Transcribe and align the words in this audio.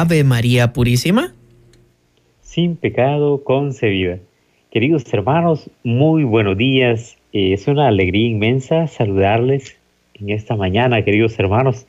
Ave 0.00 0.24
María 0.24 0.72
Purísima. 0.72 1.32
Sin 2.42 2.74
pecado 2.74 3.44
concebida. 3.44 4.18
Queridos 4.72 5.04
hermanos, 5.14 5.70
muy 5.84 6.24
buenos 6.24 6.58
días. 6.58 7.16
Eh, 7.32 7.52
es 7.52 7.68
una 7.68 7.86
alegría 7.86 8.26
inmensa 8.26 8.88
saludarles 8.88 9.76
en 10.14 10.30
esta 10.30 10.56
mañana, 10.56 11.04
queridos 11.04 11.38
hermanos. 11.38 11.86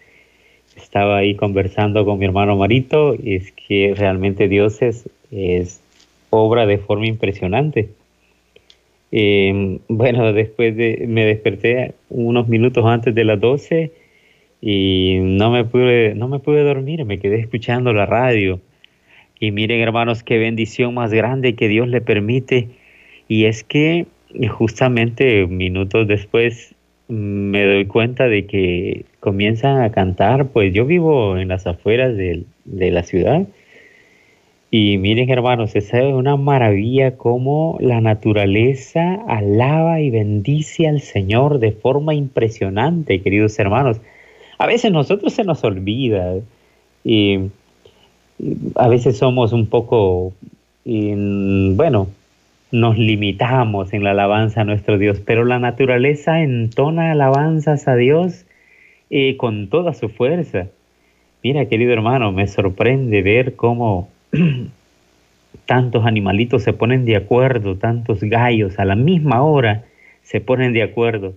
Estaba 0.77 1.17
ahí 1.17 1.33
conversando 1.33 2.05
con 2.05 2.19
mi 2.19 2.25
hermano 2.25 2.55
Marito 2.55 3.15
y 3.15 3.37
es 3.37 3.51
que 3.53 3.95
realmente 3.97 4.47
Dios 4.47 4.83
es, 4.83 5.09
obra 6.29 6.67
de 6.67 6.77
forma 6.77 7.07
impresionante. 7.07 7.89
Eh, 9.11 9.79
bueno, 9.87 10.31
después 10.31 10.77
de, 10.77 11.05
me 11.07 11.25
desperté 11.25 11.95
unos 12.09 12.47
minutos 12.47 12.85
antes 12.85 13.15
de 13.15 13.23
las 13.23 13.39
12 13.39 14.04
y 14.67 15.19
no 15.21 15.51
me 15.51 15.63
pude, 15.63 16.15
no 16.15 16.27
me 16.27 16.39
pude 16.39 16.63
dormir, 16.63 17.05
me 17.05 17.19
quedé 17.19 17.39
escuchando 17.39 17.93
la 17.93 18.07
radio. 18.07 18.59
Y 19.39 19.51
miren 19.51 19.79
hermanos, 19.79 20.23
qué 20.23 20.39
bendición 20.39 20.95
más 20.95 21.13
grande 21.13 21.53
que 21.53 21.67
Dios 21.67 21.87
le 21.87 22.01
permite. 22.01 22.69
Y 23.27 23.45
es 23.45 23.63
que 23.63 24.07
justamente 24.49 25.45
minutos 25.45 26.07
después 26.07 26.73
me 27.07 27.63
doy 27.63 27.85
cuenta 27.85 28.27
de 28.27 28.47
que 28.47 29.05
comienzan 29.19 29.83
a 29.83 29.91
cantar, 29.91 30.47
pues 30.47 30.73
yo 30.73 30.87
vivo 30.87 31.37
en 31.37 31.49
las 31.49 31.67
afueras 31.67 32.17
de, 32.17 32.45
de 32.63 32.89
la 32.89 33.03
ciudad. 33.03 33.47
Y 34.71 34.97
miren 34.97 35.29
hermanos, 35.29 35.75
es 35.75 35.93
una 35.93 36.37
maravilla 36.37 37.17
cómo 37.17 37.77
la 37.79 38.01
naturaleza 38.01 39.13
alaba 39.27 40.01
y 40.01 40.09
bendice 40.09 40.87
al 40.87 41.01
Señor 41.01 41.59
de 41.59 41.71
forma 41.71 42.15
impresionante, 42.15 43.21
queridos 43.21 43.59
hermanos 43.59 44.01
a 44.57 44.67
veces 44.67 44.91
nosotros 44.91 45.33
se 45.33 45.43
nos 45.43 45.63
olvida 45.63 46.35
y, 47.03 47.39
a 48.75 48.87
veces 48.87 49.17
somos 49.17 49.53
un 49.53 49.67
poco, 49.67 50.33
bueno, 50.85 52.09
nos 52.71 52.97
limitamos 52.97 53.93
en 53.93 54.03
la 54.03 54.11
alabanza 54.11 54.61
a 54.61 54.65
nuestro 54.65 54.97
Dios, 54.97 55.21
pero 55.25 55.45
la 55.45 55.59
naturaleza 55.59 56.41
entona 56.41 57.11
alabanzas 57.11 57.87
a 57.87 57.95
Dios 57.95 58.45
eh, 59.09 59.37
con 59.37 59.69
toda 59.69 59.93
su 59.93 60.09
fuerza. 60.09 60.67
Mira, 61.43 61.67
querido 61.67 61.93
hermano, 61.93 62.31
me 62.31 62.47
sorprende 62.47 63.21
ver 63.21 63.55
cómo 63.55 64.09
tantos 65.65 66.05
animalitos 66.05 66.63
se 66.63 66.73
ponen 66.73 67.05
de 67.05 67.15
acuerdo, 67.15 67.77
tantos 67.77 68.19
gallos 68.21 68.79
a 68.79 68.85
la 68.85 68.95
misma 68.95 69.43
hora 69.43 69.85
se 70.23 70.41
ponen 70.41 70.73
de 70.73 70.83
acuerdo 70.83 71.33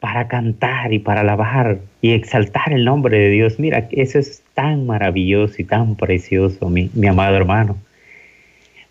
para 0.00 0.28
cantar 0.28 0.92
y 0.92 0.98
para 0.98 1.20
alabar 1.20 1.78
y 2.00 2.12
exaltar 2.12 2.72
el 2.72 2.84
nombre 2.84 3.18
de 3.18 3.28
Dios. 3.28 3.58
Mira, 3.58 3.86
eso 3.92 4.18
es 4.18 4.42
tan 4.54 4.86
maravilloso 4.86 5.56
y 5.58 5.64
tan 5.64 5.94
precioso, 5.94 6.70
mi, 6.70 6.90
amado 7.06 7.36
hermano. 7.36 7.76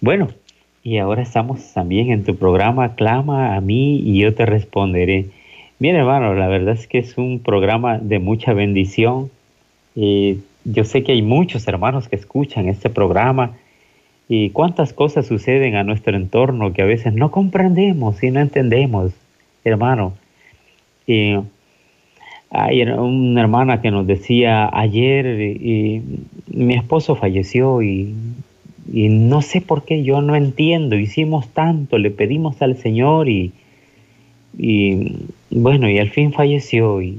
Bueno, 0.01 0.29
y 0.83 0.97
ahora 0.97 1.23
estamos 1.23 1.73
también 1.73 2.11
en 2.11 2.23
tu 2.23 2.35
programa 2.37 2.95
Clama 2.95 3.55
a 3.55 3.61
mí 3.61 3.99
y 3.99 4.19
yo 4.19 4.35
te 4.35 4.45
responderé. 4.45 5.25
Mira, 5.79 5.99
hermano, 5.99 6.35
la 6.35 6.47
verdad 6.47 6.75
es 6.75 6.87
que 6.87 6.99
es 6.99 7.17
un 7.17 7.39
programa 7.39 7.97
de 7.97 8.19
mucha 8.19 8.53
bendición. 8.53 9.31
y 9.95 10.39
yo 10.65 10.83
sé 10.83 11.03
que 11.03 11.13
hay 11.13 11.21
muchos 11.21 11.67
hermanos 11.67 12.09
que 12.09 12.17
escuchan 12.17 12.67
este 12.67 12.89
programa 12.89 13.53
y 14.27 14.51
cuántas 14.51 14.93
cosas 14.93 15.25
suceden 15.25 15.75
a 15.75 15.83
nuestro 15.83 16.15
entorno 16.15 16.73
que 16.73 16.83
a 16.83 16.85
veces 16.85 17.13
no 17.13 17.31
comprendemos 17.31 18.21
y 18.21 18.29
no 18.29 18.41
entendemos, 18.41 19.13
hermano. 19.63 20.13
Y 21.09 21.33
hay 22.51 22.83
una 22.83 23.41
hermana 23.41 23.81
que 23.81 23.89
nos 23.89 24.05
decía 24.05 24.69
ayer, 24.71 25.25
y, 25.59 26.03
mi 26.47 26.75
esposo 26.75 27.15
falleció 27.15 27.81
y, 27.81 28.13
no 28.85 29.41
sé 29.41 29.61
por 29.61 29.85
qué, 29.85 30.03
yo 30.03 30.21
no 30.21 30.35
entiendo, 30.35 30.95
hicimos 30.95 31.47
tanto, 31.47 31.97
le 31.97 32.11
pedimos 32.11 32.61
al 32.61 32.77
Señor 32.77 33.27
y, 33.27 33.51
bueno, 35.49 35.89
y 35.89 35.97
al 35.97 36.11
fin 36.11 36.31
falleció 36.31 37.01
y, 37.01 37.17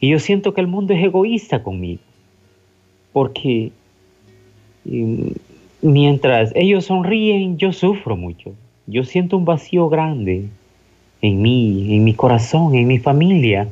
y 0.00 0.08
yo 0.08 0.18
siento 0.18 0.54
que 0.54 0.62
el 0.62 0.66
mundo 0.66 0.94
es 0.94 1.04
egoísta 1.04 1.62
conmigo, 1.62 2.00
porque 3.12 3.70
mientras 5.82 6.52
ellos 6.54 6.86
sonríen, 6.86 7.58
yo 7.58 7.74
sufro 7.74 8.16
mucho, 8.16 8.54
yo 8.86 9.04
siento 9.04 9.36
un 9.36 9.44
vacío 9.44 9.90
grande 9.90 10.48
en 11.20 11.42
mí, 11.42 11.94
en 11.94 12.04
mi 12.04 12.14
corazón, 12.14 12.74
en 12.74 12.86
mi 12.86 12.98
familia. 12.98 13.68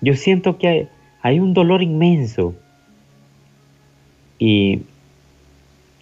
Yo 0.00 0.14
siento 0.14 0.58
que 0.58 0.88
hay, 1.22 1.40
un 1.40 1.54
dolor 1.54 1.82
inmenso. 1.82 2.54
Y 4.38 4.80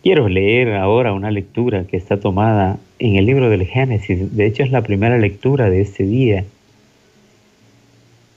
quiero 0.02 0.28
leer 0.28 0.74
ahora 0.74 1.12
una 1.12 1.30
lectura 1.30 1.84
que 1.84 1.96
está 1.96 2.18
tomada 2.18 2.78
en 2.98 3.16
el 3.16 3.26
libro 3.26 3.48
del 3.48 3.64
Génesis. 3.66 4.36
De 4.36 4.46
hecho, 4.46 4.62
es 4.62 4.70
la 4.70 4.82
primera 4.82 5.18
lectura 5.18 5.70
de 5.70 5.80
este 5.80 6.04
día. 6.04 6.44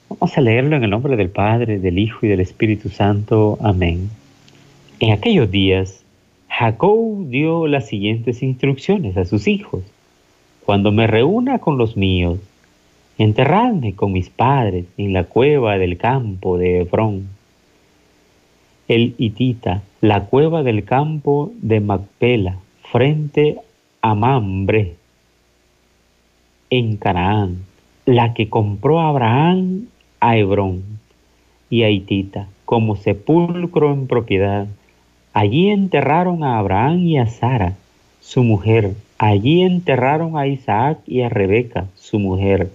Vamos 0.09 0.37
a 0.37 0.41
leerlo 0.41 0.75
en 0.75 0.83
el 0.83 0.89
nombre 0.89 1.15
del 1.15 1.29
Padre, 1.29 1.79
del 1.79 1.99
Hijo 1.99 2.25
y 2.25 2.29
del 2.29 2.39
Espíritu 2.39 2.89
Santo. 2.89 3.57
Amén. 3.61 4.09
En 4.99 5.11
aquellos 5.11 5.51
días, 5.51 6.03
Jacob 6.49 7.27
dio 7.29 7.67
las 7.67 7.87
siguientes 7.87 8.41
instrucciones 8.41 9.15
a 9.17 9.25
sus 9.25 9.47
hijos. 9.47 9.83
Cuando 10.65 10.91
me 10.91 11.07
reúna 11.07 11.59
con 11.59 11.77
los 11.77 11.97
míos, 11.97 12.39
enterradme 13.17 13.95
con 13.95 14.11
mis 14.11 14.29
padres 14.29 14.85
en 14.97 15.13
la 15.13 15.25
cueva 15.25 15.77
del 15.77 15.97
campo 15.97 16.57
de 16.57 16.81
Hebrón. 16.81 17.27
El 18.87 19.15
Hitita, 19.17 19.83
la 20.01 20.25
cueva 20.25 20.63
del 20.63 20.83
campo 20.85 21.51
de 21.61 21.79
Macpela, 21.79 22.57
frente 22.91 23.57
a 24.01 24.15
Mambre, 24.15 24.95
en 26.69 26.97
Canaán, 26.97 27.65
la 28.05 28.33
que 28.33 28.49
compró 28.49 29.01
Abraham 29.01 29.87
a 30.19 30.37
Hebrón 30.37 30.83
y 31.69 31.83
a 31.83 31.89
Hitita 31.89 32.47
como 32.65 32.95
sepulcro 32.95 33.91
en 33.91 34.07
propiedad. 34.07 34.67
Allí 35.33 35.69
enterraron 35.69 36.43
a 36.43 36.57
Abraham 36.57 36.99
y 36.99 37.17
a 37.17 37.27
Sara, 37.27 37.75
su 38.21 38.43
mujer, 38.43 38.93
Allí 39.21 39.63
enterraron 39.63 40.37
a 40.37 40.47
Isaac 40.47 40.99
y 41.05 41.23
a 41.23 41.29
Rebeca, 41.29 41.87
su 41.95 42.19
mujer. 42.19 42.71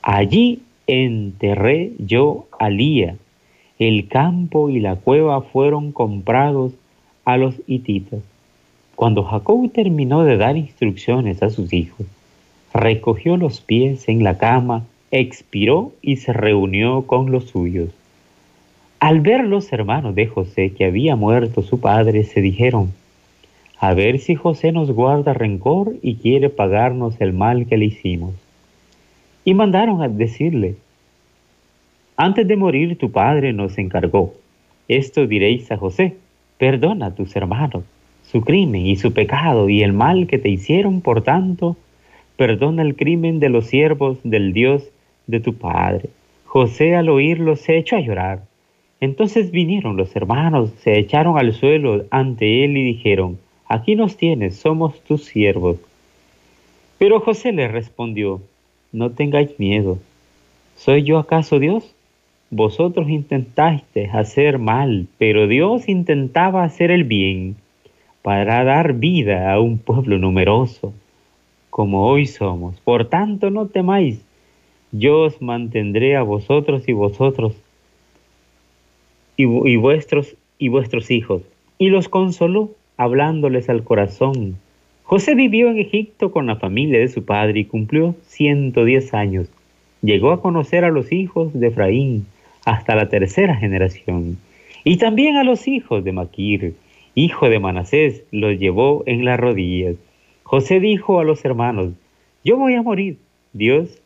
Allí 0.00 0.62
enterré 0.86 1.92
yo 1.98 2.46
a 2.58 2.70
Lía. 2.70 3.16
El 3.78 4.08
campo 4.08 4.70
y 4.70 4.80
la 4.80 4.96
cueva 4.96 5.42
fueron 5.42 5.92
comprados 5.92 6.72
a 7.26 7.36
los 7.36 7.56
hititas. 7.66 8.20
Cuando 8.94 9.22
Jacob 9.24 9.70
terminó 9.70 10.24
de 10.24 10.38
dar 10.38 10.56
instrucciones 10.56 11.42
a 11.42 11.50
sus 11.50 11.70
hijos, 11.74 12.06
recogió 12.72 13.36
los 13.36 13.60
pies 13.60 14.08
en 14.08 14.24
la 14.24 14.38
cama, 14.38 14.84
expiró 15.10 15.92
y 16.00 16.16
se 16.16 16.32
reunió 16.32 17.02
con 17.02 17.30
los 17.30 17.50
suyos. 17.50 17.90
Al 18.98 19.20
ver 19.20 19.44
los 19.44 19.70
hermanos 19.74 20.14
de 20.14 20.26
José 20.26 20.70
que 20.70 20.86
había 20.86 21.16
muerto 21.16 21.60
su 21.60 21.80
padre, 21.80 22.24
se 22.24 22.40
dijeron, 22.40 22.94
a 23.78 23.94
ver 23.94 24.18
si 24.18 24.34
José 24.34 24.72
nos 24.72 24.90
guarda 24.90 25.34
rencor 25.34 25.94
y 26.02 26.16
quiere 26.16 26.48
pagarnos 26.48 27.20
el 27.20 27.32
mal 27.32 27.66
que 27.66 27.76
le 27.76 27.86
hicimos. 27.86 28.34
Y 29.44 29.54
mandaron 29.54 30.02
a 30.02 30.08
decirle, 30.08 30.76
antes 32.16 32.48
de 32.48 32.56
morir 32.56 32.96
tu 32.96 33.10
padre 33.12 33.52
nos 33.52 33.76
encargó, 33.78 34.34
esto 34.88 35.26
diréis 35.26 35.70
a 35.70 35.76
José, 35.76 36.16
perdona 36.58 37.06
a 37.06 37.14
tus 37.14 37.36
hermanos 37.36 37.84
su 38.30 38.40
crimen 38.40 38.86
y 38.86 38.96
su 38.96 39.12
pecado 39.12 39.68
y 39.68 39.82
el 39.82 39.92
mal 39.92 40.26
que 40.26 40.38
te 40.38 40.48
hicieron, 40.48 41.00
por 41.00 41.22
tanto, 41.22 41.76
perdona 42.36 42.82
el 42.82 42.96
crimen 42.96 43.38
de 43.38 43.48
los 43.48 43.66
siervos 43.66 44.18
del 44.24 44.52
Dios 44.52 44.90
de 45.26 45.40
tu 45.40 45.54
padre. 45.54 46.10
José 46.44 46.96
al 46.96 47.08
oírlo 47.08 47.56
se 47.56 47.78
echó 47.78 47.96
a 47.96 48.00
llorar. 48.00 48.42
Entonces 49.00 49.50
vinieron 49.50 49.96
los 49.96 50.14
hermanos, 50.16 50.72
se 50.78 50.98
echaron 50.98 51.38
al 51.38 51.52
suelo 51.52 52.04
ante 52.10 52.64
él 52.64 52.76
y 52.76 52.84
dijeron, 52.84 53.38
aquí 53.68 53.96
nos 53.96 54.16
tienes, 54.16 54.56
somos 54.56 55.00
tus 55.00 55.24
siervos. 55.24 55.78
Pero 56.98 57.20
José 57.20 57.52
le 57.52 57.68
respondió, 57.68 58.40
no 58.92 59.10
tengáis 59.10 59.58
miedo, 59.58 59.98
¿soy 60.76 61.02
yo 61.02 61.18
acaso 61.18 61.58
Dios? 61.58 61.92
Vosotros 62.50 63.08
intentaste 63.08 64.08
hacer 64.12 64.58
mal, 64.58 65.08
pero 65.18 65.48
Dios 65.48 65.88
intentaba 65.88 66.62
hacer 66.62 66.90
el 66.90 67.04
bien 67.04 67.56
para 68.22 68.64
dar 68.64 68.94
vida 68.94 69.52
a 69.52 69.60
un 69.60 69.78
pueblo 69.78 70.18
numeroso, 70.18 70.92
como 71.70 72.08
hoy 72.08 72.26
somos. 72.26 72.80
Por 72.80 73.08
tanto, 73.08 73.50
no 73.50 73.66
temáis, 73.66 74.24
yo 74.92 75.22
os 75.22 75.42
mantendré 75.42 76.16
a 76.16 76.22
vosotros 76.22 76.88
y 76.88 76.92
vosotros 76.92 77.54
y, 79.36 79.44
y 79.44 79.76
vuestros 79.76 80.36
y 80.58 80.68
vuestros 80.68 81.10
hijos. 81.10 81.42
Y 81.78 81.88
los 81.88 82.08
consoló 82.08 82.70
hablándoles 82.96 83.68
al 83.68 83.84
corazón. 83.84 84.56
José 85.04 85.34
vivió 85.34 85.70
en 85.70 85.78
Egipto 85.78 86.30
con 86.32 86.46
la 86.46 86.56
familia 86.56 86.98
de 86.98 87.08
su 87.08 87.24
padre 87.24 87.60
y 87.60 87.64
cumplió 87.64 88.14
110 88.26 89.14
años. 89.14 89.48
Llegó 90.02 90.32
a 90.32 90.42
conocer 90.42 90.84
a 90.84 90.90
los 90.90 91.12
hijos 91.12 91.52
de 91.52 91.68
Efraín 91.68 92.26
hasta 92.64 92.94
la 92.94 93.08
tercera 93.08 93.56
generación. 93.56 94.38
Y 94.84 94.98
también 94.98 95.36
a 95.36 95.44
los 95.44 95.68
hijos 95.68 96.04
de 96.04 96.12
Maquir, 96.12 96.74
hijo 97.14 97.48
de 97.48 97.58
Manasés, 97.58 98.24
los 98.30 98.58
llevó 98.58 99.02
en 99.06 99.24
las 99.24 99.38
rodillas. 99.38 99.96
José 100.42 100.80
dijo 100.80 101.18
a 101.18 101.24
los 101.24 101.44
hermanos, 101.44 101.92
yo 102.44 102.56
voy 102.56 102.74
a 102.74 102.82
morir, 102.82 103.18
Dios 103.52 104.00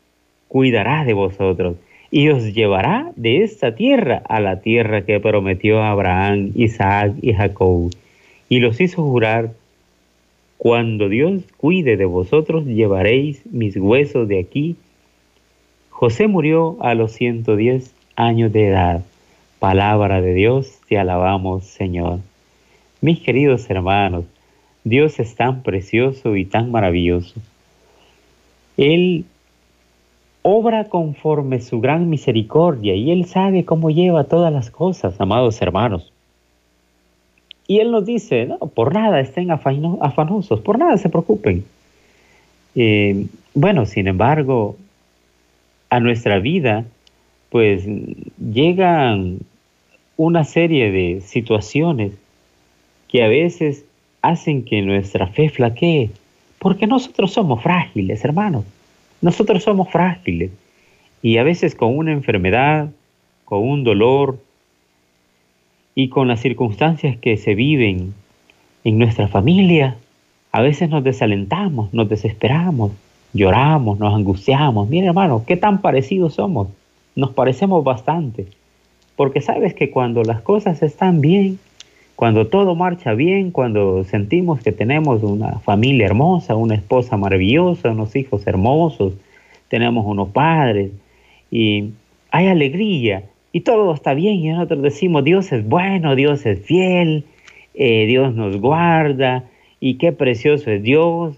cuidará 0.47 1.05
de 1.05 1.13
vosotros 1.13 1.75
y 2.09 2.29
os 2.29 2.53
llevará 2.53 3.11
de 3.15 3.43
esta 3.43 3.75
tierra 3.75 4.21
a 4.27 4.39
la 4.39 4.61
tierra 4.61 5.05
que 5.05 5.19
prometió 5.19 5.81
a 5.81 5.91
Abraham, 5.91 6.51
Isaac 6.55 7.13
y 7.21 7.33
Jacob. 7.33 7.91
Y 8.51 8.59
los 8.59 8.81
hizo 8.81 9.01
jurar, 9.01 9.53
cuando 10.57 11.07
Dios 11.07 11.43
cuide 11.55 11.95
de 11.95 12.03
vosotros, 12.03 12.65
llevaréis 12.65 13.45
mis 13.45 13.77
huesos 13.77 14.27
de 14.27 14.39
aquí. 14.39 14.75
José 15.89 16.27
murió 16.27 16.75
a 16.81 16.93
los 16.93 17.13
110 17.13 17.95
años 18.17 18.51
de 18.51 18.67
edad. 18.67 19.05
Palabra 19.59 20.19
de 20.19 20.33
Dios, 20.33 20.81
te 20.89 20.99
alabamos, 20.99 21.63
Señor. 21.63 22.19
Mis 22.99 23.21
queridos 23.21 23.69
hermanos, 23.69 24.25
Dios 24.83 25.17
es 25.21 25.33
tan 25.35 25.63
precioso 25.63 26.35
y 26.35 26.43
tan 26.43 26.71
maravilloso. 26.71 27.39
Él 28.75 29.23
obra 30.41 30.89
conforme 30.89 31.61
su 31.61 31.79
gran 31.79 32.09
misericordia 32.09 32.95
y 32.95 33.11
Él 33.11 33.27
sabe 33.27 33.63
cómo 33.63 33.91
lleva 33.91 34.25
todas 34.25 34.51
las 34.51 34.69
cosas, 34.71 35.21
amados 35.21 35.61
hermanos. 35.61 36.10
Y 37.71 37.79
Él 37.79 37.89
nos 37.89 38.05
dice, 38.05 38.47
no, 38.47 38.57
por 38.57 38.93
nada 38.93 39.21
estén 39.21 39.49
afanosos, 39.49 40.59
por 40.59 40.77
nada 40.77 40.97
se 40.97 41.07
preocupen. 41.07 41.63
Eh, 42.75 43.27
bueno, 43.53 43.85
sin 43.85 44.09
embargo, 44.09 44.75
a 45.89 46.01
nuestra 46.01 46.39
vida, 46.39 46.83
pues 47.49 47.85
llegan 48.37 49.37
una 50.17 50.43
serie 50.43 50.91
de 50.91 51.21
situaciones 51.21 52.11
que 53.07 53.23
a 53.23 53.29
veces 53.29 53.85
hacen 54.21 54.65
que 54.65 54.81
nuestra 54.81 55.27
fe 55.27 55.47
flaquee, 55.47 56.09
porque 56.59 56.87
nosotros 56.87 57.31
somos 57.31 57.63
frágiles, 57.63 58.25
hermanos. 58.25 58.65
Nosotros 59.21 59.63
somos 59.63 59.89
frágiles 59.89 60.51
y 61.21 61.37
a 61.37 61.43
veces 61.43 61.75
con 61.75 61.97
una 61.97 62.11
enfermedad, 62.11 62.89
con 63.45 63.63
un 63.63 63.85
dolor 63.85 64.39
y 65.95 66.09
con 66.09 66.27
las 66.27 66.39
circunstancias 66.39 67.17
que 67.17 67.37
se 67.37 67.55
viven 67.55 68.13
en 68.83 68.97
nuestra 68.97 69.27
familia, 69.27 69.97
a 70.51 70.61
veces 70.61 70.89
nos 70.89 71.03
desalentamos, 71.03 71.93
nos 71.93 72.09
desesperamos, 72.09 72.91
lloramos, 73.33 73.99
nos 73.99 74.13
angustiamos. 74.13 74.89
Mira 74.89 75.07
hermano, 75.07 75.43
qué 75.45 75.57
tan 75.57 75.81
parecidos 75.81 76.35
somos. 76.35 76.69
Nos 77.15 77.31
parecemos 77.31 77.83
bastante. 77.83 78.47
Porque 79.15 79.41
sabes 79.41 79.73
que 79.73 79.91
cuando 79.91 80.23
las 80.23 80.41
cosas 80.41 80.81
están 80.81 81.21
bien, 81.21 81.59
cuando 82.15 82.47
todo 82.47 82.75
marcha 82.75 83.13
bien, 83.13 83.51
cuando 83.51 84.03
sentimos 84.03 84.61
que 84.61 84.71
tenemos 84.71 85.23
una 85.23 85.59
familia 85.59 86.05
hermosa, 86.05 86.55
una 86.55 86.75
esposa 86.75 87.17
maravillosa, 87.17 87.91
unos 87.91 88.15
hijos 88.15 88.45
hermosos, 88.47 89.13
tenemos 89.67 90.05
unos 90.05 90.29
padres 90.29 90.91
y 91.49 91.91
hay 92.29 92.47
alegría 92.47 93.23
y 93.51 93.61
todo 93.61 93.93
está 93.93 94.13
bien 94.13 94.35
y 94.35 94.49
nosotros 94.49 94.81
decimos 94.81 95.23
Dios 95.23 95.51
es 95.51 95.67
bueno, 95.67 96.15
Dios 96.15 96.45
es 96.45 96.59
fiel, 96.61 97.25
eh, 97.73 98.05
Dios 98.07 98.33
nos 98.33 98.57
guarda 98.57 99.43
y 99.79 99.95
qué 99.95 100.11
precioso 100.11 100.71
es 100.71 100.83
Dios, 100.83 101.35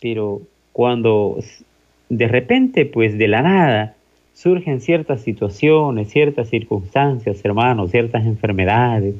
pero 0.00 0.42
cuando 0.72 1.38
de 2.08 2.28
repente 2.28 2.86
pues 2.86 3.18
de 3.18 3.28
la 3.28 3.42
nada 3.42 3.94
surgen 4.34 4.80
ciertas 4.80 5.20
situaciones, 5.22 6.08
ciertas 6.10 6.48
circunstancias, 6.48 7.44
hermanos, 7.44 7.90
ciertas 7.90 8.24
enfermedades, 8.26 9.14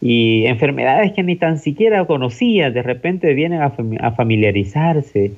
y 0.00 0.46
enfermedades 0.46 1.12
que 1.12 1.22
ni 1.22 1.36
tan 1.36 1.58
siquiera 1.58 2.04
conocía, 2.04 2.70
de 2.70 2.82
repente 2.82 3.34
vienen 3.34 3.62
a, 3.62 4.10
familiarizarse 4.12 5.32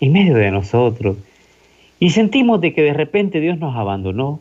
en 0.00 0.12
medio 0.12 0.34
de 0.36 0.50
nosotros. 0.50 1.16
Y 2.00 2.10
sentimos 2.10 2.60
de 2.60 2.72
que 2.72 2.82
de 2.82 2.94
repente 2.94 3.40
Dios 3.40 3.58
nos 3.58 3.76
abandonó 3.76 4.40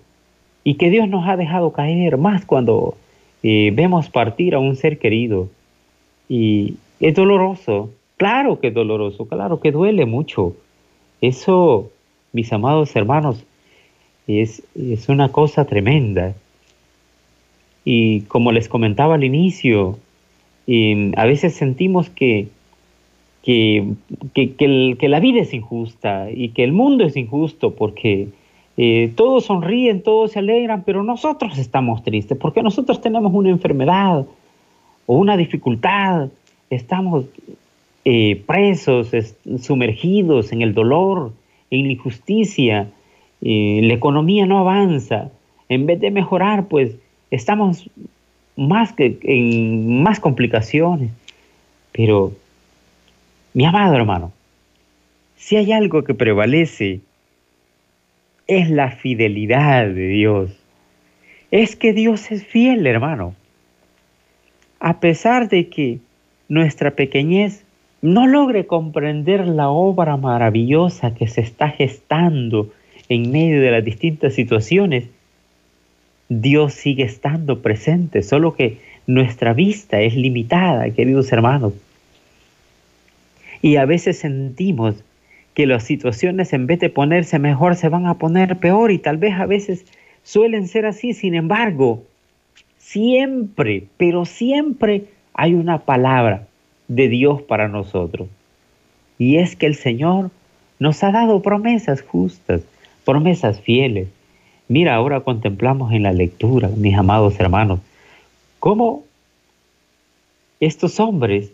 y 0.64 0.76
que 0.76 0.90
Dios 0.90 1.08
nos 1.10 1.28
ha 1.28 1.38
dejado 1.38 1.72
caer, 1.72 2.18
más 2.18 2.46
cuando 2.46 2.96
eh, 3.44 3.72
vemos 3.74 4.10
partir 4.10 4.56
a 4.56 4.60
un 4.60 4.76
ser 4.76 5.00
querido. 5.00 5.50
Y 6.30 6.76
es 7.00 7.16
doloroso, 7.16 7.90
claro 8.18 8.60
que 8.60 8.68
es 8.68 8.74
doloroso, 8.74 9.26
claro 9.26 9.60
que 9.60 9.72
duele 9.72 10.06
mucho. 10.06 10.56
Eso, 11.22 11.92
mis 12.32 12.52
amados 12.54 12.96
hermanos, 12.96 13.44
es, 14.28 14.64
es 14.76 15.10
una 15.10 15.30
cosa 15.30 15.66
tremenda. 15.66 16.36
Y 17.84 18.22
como 18.22 18.52
les 18.52 18.70
comentaba 18.70 19.16
al 19.16 19.24
inicio, 19.24 19.98
a 21.16 21.26
veces 21.26 21.56
sentimos 21.56 22.10
que, 22.10 22.48
que, 23.44 23.94
que, 24.34 25.10
la 25.10 25.20
vida 25.20 25.42
es 25.42 25.54
injusta 25.54 26.30
y 26.32 26.50
que 26.50 26.64
el 26.64 26.72
mundo 26.72 27.04
es 27.04 27.18
injusto 27.18 27.74
porque 27.74 28.30
eh, 28.78 29.12
todos 29.16 29.46
sonríen, 29.46 30.02
todos 30.02 30.32
se 30.32 30.40
alegran, 30.40 30.84
pero 30.84 31.04
nosotros 31.04 31.58
estamos 31.58 32.04
tristes 32.04 32.38
porque 32.38 32.64
nosotros 32.64 33.02
tenemos 33.02 33.34
una 33.34 33.50
enfermedad 33.50 34.26
o 35.06 35.18
una 35.18 35.38
dificultad, 35.38 36.30
estamos 36.70 37.26
eh, 38.06 38.42
presos, 38.48 39.12
sumergidos 39.60 40.52
en 40.52 40.62
el 40.62 40.74
dolor, 40.74 41.34
en 41.70 41.86
la 41.86 41.92
injusticia, 41.94 42.88
eh, 43.42 43.82
la 43.84 43.94
economía 43.94 44.46
no 44.46 44.60
avanza. 44.60 45.30
En 45.70 45.86
vez 45.86 46.00
de 46.00 46.12
mejorar, 46.12 46.68
pues 46.68 46.96
estamos 47.30 47.90
más 48.56 48.94
que 48.94 49.18
en 49.24 50.02
más 50.04 50.20
complicaciones. 50.20 51.12
Pero, 51.92 52.32
mi 53.54 53.66
amado 53.66 53.96
hermano, 53.96 54.32
si 55.36 55.58
hay 55.58 55.72
algo 55.72 56.04
que 56.04 56.14
prevalece, 56.14 57.02
es 58.52 58.70
la 58.70 58.92
fidelidad 58.92 59.88
de 59.88 60.08
Dios. 60.10 60.52
Es 61.52 61.78
que 61.78 61.94
Dios 61.94 62.32
es 62.32 62.46
fiel, 62.46 62.86
hermano. 62.86 63.34
A 64.82 65.00
pesar 65.00 65.48
de 65.48 65.70
que 65.70 66.00
nuestra 66.50 66.92
pequeñez 66.92 67.64
no 68.02 68.28
logre 68.28 68.66
comprender 68.66 69.48
la 69.48 69.70
obra 69.70 70.18
maravillosa 70.18 71.16
que 71.16 71.30
se 71.30 71.40
está 71.40 71.70
gestando 71.70 72.74
en 73.08 73.32
medio 73.32 73.62
de 73.62 73.72
las 73.72 73.86
distintas 73.86 74.34
situaciones, 74.34 75.06
Dios 76.28 76.74
sigue 76.74 77.04
estando 77.04 77.62
presente, 77.62 78.22
solo 78.22 78.54
que 78.54 78.80
nuestra 79.08 79.54
vista 79.54 80.02
es 80.02 80.14
limitada, 80.14 80.90
queridos 80.90 81.32
hermanos. 81.32 81.72
Y 83.62 83.78
a 83.78 83.86
veces 83.86 84.20
sentimos 84.20 85.06
que 85.54 85.66
las 85.66 85.84
situaciones 85.84 86.54
en 86.54 86.68
vez 86.68 86.80
de 86.80 86.90
ponerse 86.90 87.40
mejor 87.40 87.76
se 87.76 87.90
van 87.90 88.08
a 88.08 88.18
poner 88.18 88.58
peor 88.58 88.92
y 88.92 88.98
tal 88.98 89.18
vez 89.18 89.34
a 89.34 89.46
veces 89.46 89.86
suelen 90.24 90.68
ser 90.68 90.86
así. 90.86 91.14
Sin 91.14 91.36
embargo, 91.36 92.04
siempre, 92.78 93.86
pero 93.98 94.26
siempre 94.26 95.06
hay 95.34 95.54
una 95.54 95.80
palabra 95.80 96.48
de 96.88 97.10
Dios 97.10 97.42
para 97.42 97.68
nosotros. 97.68 98.28
Y 99.18 99.38
es 99.38 99.56
que 99.56 99.66
el 99.66 99.76
Señor 99.76 100.32
nos 100.80 101.04
ha 101.04 101.12
dado 101.12 101.42
promesas 101.42 102.02
justas, 102.02 102.62
promesas 103.06 103.62
fieles. 103.62 104.08
Mira, 104.68 104.96
ahora 104.96 105.22
contemplamos 105.22 105.92
en 105.94 106.04
la 106.04 106.14
lectura, 106.14 106.70
mis 106.70 106.98
amados 106.98 107.40
hermanos, 107.40 107.80
cómo 108.60 109.04
estos 110.60 111.00
hombres 111.00 111.52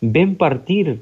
ven 0.00 0.36
partir 0.36 1.00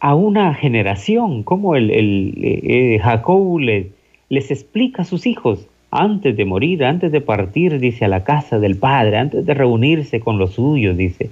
a 0.00 0.14
una 0.14 0.54
generación, 0.54 1.42
cómo 1.42 1.74
el, 1.74 1.90
eh, 1.90 2.98
Jacob 3.02 3.58
les 3.60 4.50
explica 4.50 5.02
a 5.02 5.04
sus 5.04 5.26
hijos 5.26 5.66
antes 5.90 6.36
de 6.36 6.44
morir, 6.44 6.84
antes 6.84 7.10
de 7.12 7.20
partir, 7.20 7.78
dice, 7.78 8.04
a 8.04 8.08
la 8.08 8.24
casa 8.24 8.58
del 8.58 8.76
Padre, 8.76 9.16
antes 9.16 9.46
de 9.46 9.54
reunirse 9.54 10.20
con 10.20 10.38
los 10.38 10.54
suyos, 10.54 10.96
dice, 10.96 11.30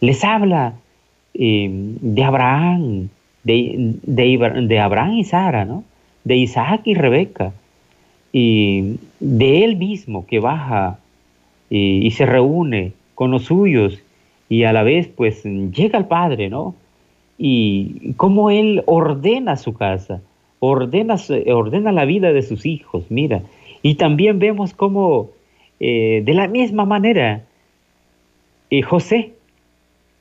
les 0.00 0.24
habla 0.24 0.74
eh, 1.34 1.68
de 1.70 2.24
Abraham, 2.24 3.08
de, 3.42 3.94
de, 4.02 4.78
Abraham 4.80 5.14
y 5.14 5.24
Sara, 5.24 5.64
¿no? 5.64 5.84
de 6.24 6.36
Isaac 6.36 6.82
y 6.84 6.94
Rebeca, 6.94 7.52
y 8.32 8.96
de 9.20 9.64
él 9.64 9.76
mismo 9.76 10.26
que 10.26 10.40
baja 10.40 10.98
y, 11.70 12.10
se 12.10 12.26
reúne 12.26 12.92
con 13.14 13.30
los 13.30 13.44
suyos 13.44 14.00
y 14.48 14.64
a 14.64 14.72
la 14.72 14.82
vez 14.82 15.08
pues 15.08 15.44
llega 15.44 15.98
al 15.98 16.08
Padre, 16.08 16.48
¿no? 16.48 16.74
Y 17.38 18.12
cómo 18.16 18.50
él 18.50 18.82
ordena 18.86 19.56
su 19.56 19.74
casa, 19.74 20.20
ordena, 20.60 21.16
ordena 21.48 21.92
la 21.92 22.04
vida 22.04 22.32
de 22.32 22.42
sus 22.42 22.66
hijos, 22.66 23.04
mira. 23.10 23.42
Y 23.82 23.96
también 23.96 24.38
vemos 24.38 24.72
cómo 24.72 25.30
eh, 25.80 26.22
de 26.24 26.34
la 26.34 26.48
misma 26.48 26.84
manera 26.84 27.42
eh, 28.70 28.82
José, 28.82 29.32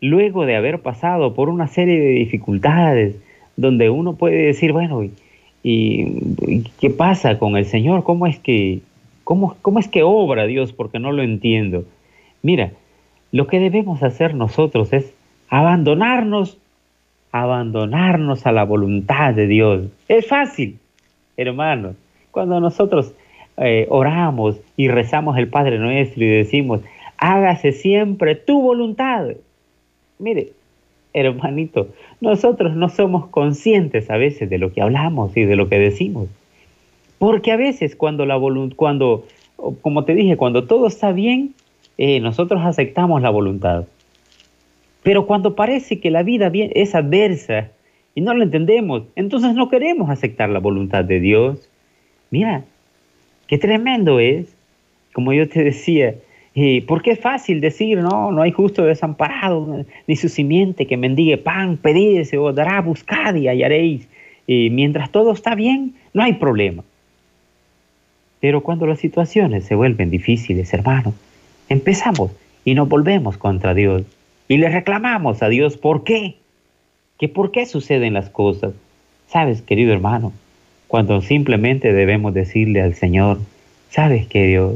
luego 0.01 0.45
de 0.45 0.55
haber 0.55 0.81
pasado 0.81 1.33
por 1.33 1.49
una 1.49 1.67
serie 1.67 1.99
de 1.99 2.09
dificultades, 2.09 3.15
donde 3.55 3.89
uno 3.89 4.15
puede 4.15 4.47
decir, 4.47 4.73
bueno, 4.73 5.03
¿Y 5.65 6.63
qué 6.81 6.89
pasa 6.89 7.39
con 7.39 7.55
el 7.55 7.65
Señor? 7.65 8.03
¿Cómo 8.03 8.27
es 8.27 8.37
que 8.37 8.81
¿Cómo, 9.23 9.55
¿Cómo 9.61 9.79
es 9.79 9.87
que 9.87 10.03
obra 10.03 10.45
Dios? 10.45 10.73
Porque 10.73 10.99
no 10.99 11.13
lo 11.13 11.23
entiendo. 11.23 11.85
Mira, 12.41 12.71
lo 13.31 13.47
que 13.47 13.59
debemos 13.59 14.03
hacer 14.03 14.35
nosotros 14.35 14.91
es 14.91 15.13
abandonarnos, 15.47 16.57
abandonarnos 17.33 18.45
a 18.45 18.51
la 18.51 18.63
voluntad 18.63 19.33
de 19.33 19.47
Dios. 19.47 19.87
Es 20.07 20.27
fácil, 20.27 20.77
hermanos. 21.35 21.95
Cuando 22.31 22.59
nosotros 22.59 23.13
eh, 23.57 23.87
oramos 23.89 24.57
y 24.77 24.87
rezamos 24.87 25.37
el 25.37 25.47
Padre 25.47 25.79
Nuestro 25.79 26.23
y 26.23 26.27
decimos, 26.27 26.81
hágase 27.17 27.71
siempre 27.71 28.35
tu 28.35 28.61
voluntad. 28.61 29.29
Mire, 30.19 30.51
hermanito, 31.13 31.89
nosotros 32.21 32.75
no 32.75 32.87
somos 32.89 33.25
conscientes 33.27 34.11
a 34.11 34.17
veces 34.17 34.49
de 34.49 34.59
lo 34.59 34.71
que 34.71 34.81
hablamos 34.81 35.35
y 35.35 35.43
de 35.43 35.55
lo 35.55 35.67
que 35.69 35.79
decimos. 35.79 36.27
Porque 37.17 37.51
a 37.51 37.57
veces 37.57 37.95
cuando 37.95 38.27
la 38.27 38.39
cuando, 38.75 39.25
como 39.81 40.05
te 40.05 40.13
dije, 40.13 40.37
cuando 40.37 40.65
todo 40.65 40.85
está 40.85 41.11
bien, 41.11 41.55
eh, 41.97 42.19
nosotros 42.19 42.61
aceptamos 42.63 43.23
la 43.23 43.31
voluntad. 43.31 43.85
Pero 45.03 45.27
cuando 45.27 45.55
parece 45.55 45.99
que 45.99 46.09
la 46.09 46.23
vida 46.23 46.49
es 46.53 46.95
adversa 46.95 47.69
y 48.15 48.21
no 48.21 48.33
lo 48.33 48.43
entendemos, 48.43 49.03
entonces 49.15 49.53
no 49.53 49.69
queremos 49.69 50.09
aceptar 50.09 50.49
la 50.49 50.59
voluntad 50.59 51.03
de 51.03 51.19
Dios. 51.19 51.69
Mira, 52.31 52.63
qué 53.47 53.57
tremendo 53.57 54.19
es, 54.19 54.55
como 55.13 55.33
yo 55.33 55.47
te 55.49 55.63
decía, 55.63 56.15
eh, 56.55 56.83
porque 56.87 57.11
es 57.11 57.19
fácil 57.19 57.59
decir, 57.59 57.97
no, 57.97 58.31
no 58.31 58.41
hay 58.41 58.51
justo 58.51 58.85
desamparado, 58.85 59.85
ni 60.07 60.15
su 60.15 60.29
simiente 60.29 60.87
que 60.87 60.97
mendigue 60.97 61.37
pan, 61.37 61.77
pedídese 61.77 62.37
o 62.37 62.53
dará, 62.53 62.81
buscad 62.81 63.35
y 63.35 63.47
hallaréis. 63.47 64.07
Y 64.47 64.69
mientras 64.69 65.09
todo 65.09 65.33
está 65.33 65.55
bien, 65.55 65.95
no 66.13 66.23
hay 66.23 66.33
problema. 66.33 66.83
Pero 68.39 68.61
cuando 68.61 68.85
las 68.85 68.99
situaciones 68.99 69.65
se 69.65 69.75
vuelven 69.75 70.09
difíciles, 70.09 70.73
hermano, 70.73 71.13
empezamos 71.69 72.31
y 72.65 72.75
nos 72.75 72.87
volvemos 72.87 73.37
contra 73.37 73.73
Dios 73.73 74.03
y 74.53 74.57
le 74.57 74.69
reclamamos 74.69 75.41
a 75.41 75.49
Dios 75.49 75.77
por 75.77 76.03
qué, 76.03 76.35
que 77.17 77.27
por 77.27 77.49
qué 77.49 77.65
suceden 77.65 78.13
las 78.13 78.29
cosas. 78.29 78.75
Sabes, 79.27 79.63
querido 79.63 79.91
hermano, 79.91 80.31
cuando 80.87 81.21
simplemente 81.21 81.91
debemos 81.91 82.35
decirle 82.35 82.79
al 82.79 82.93
Señor, 82.93 83.39
sabes 83.89 84.27
que 84.27 84.45
Dios, 84.45 84.75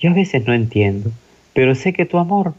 yo 0.00 0.08
a 0.08 0.14
veces 0.14 0.46
no 0.46 0.54
entiendo, 0.54 1.10
pero 1.52 1.74
sé 1.74 1.92
que 1.92 2.06
tu 2.06 2.16
amor 2.16 2.54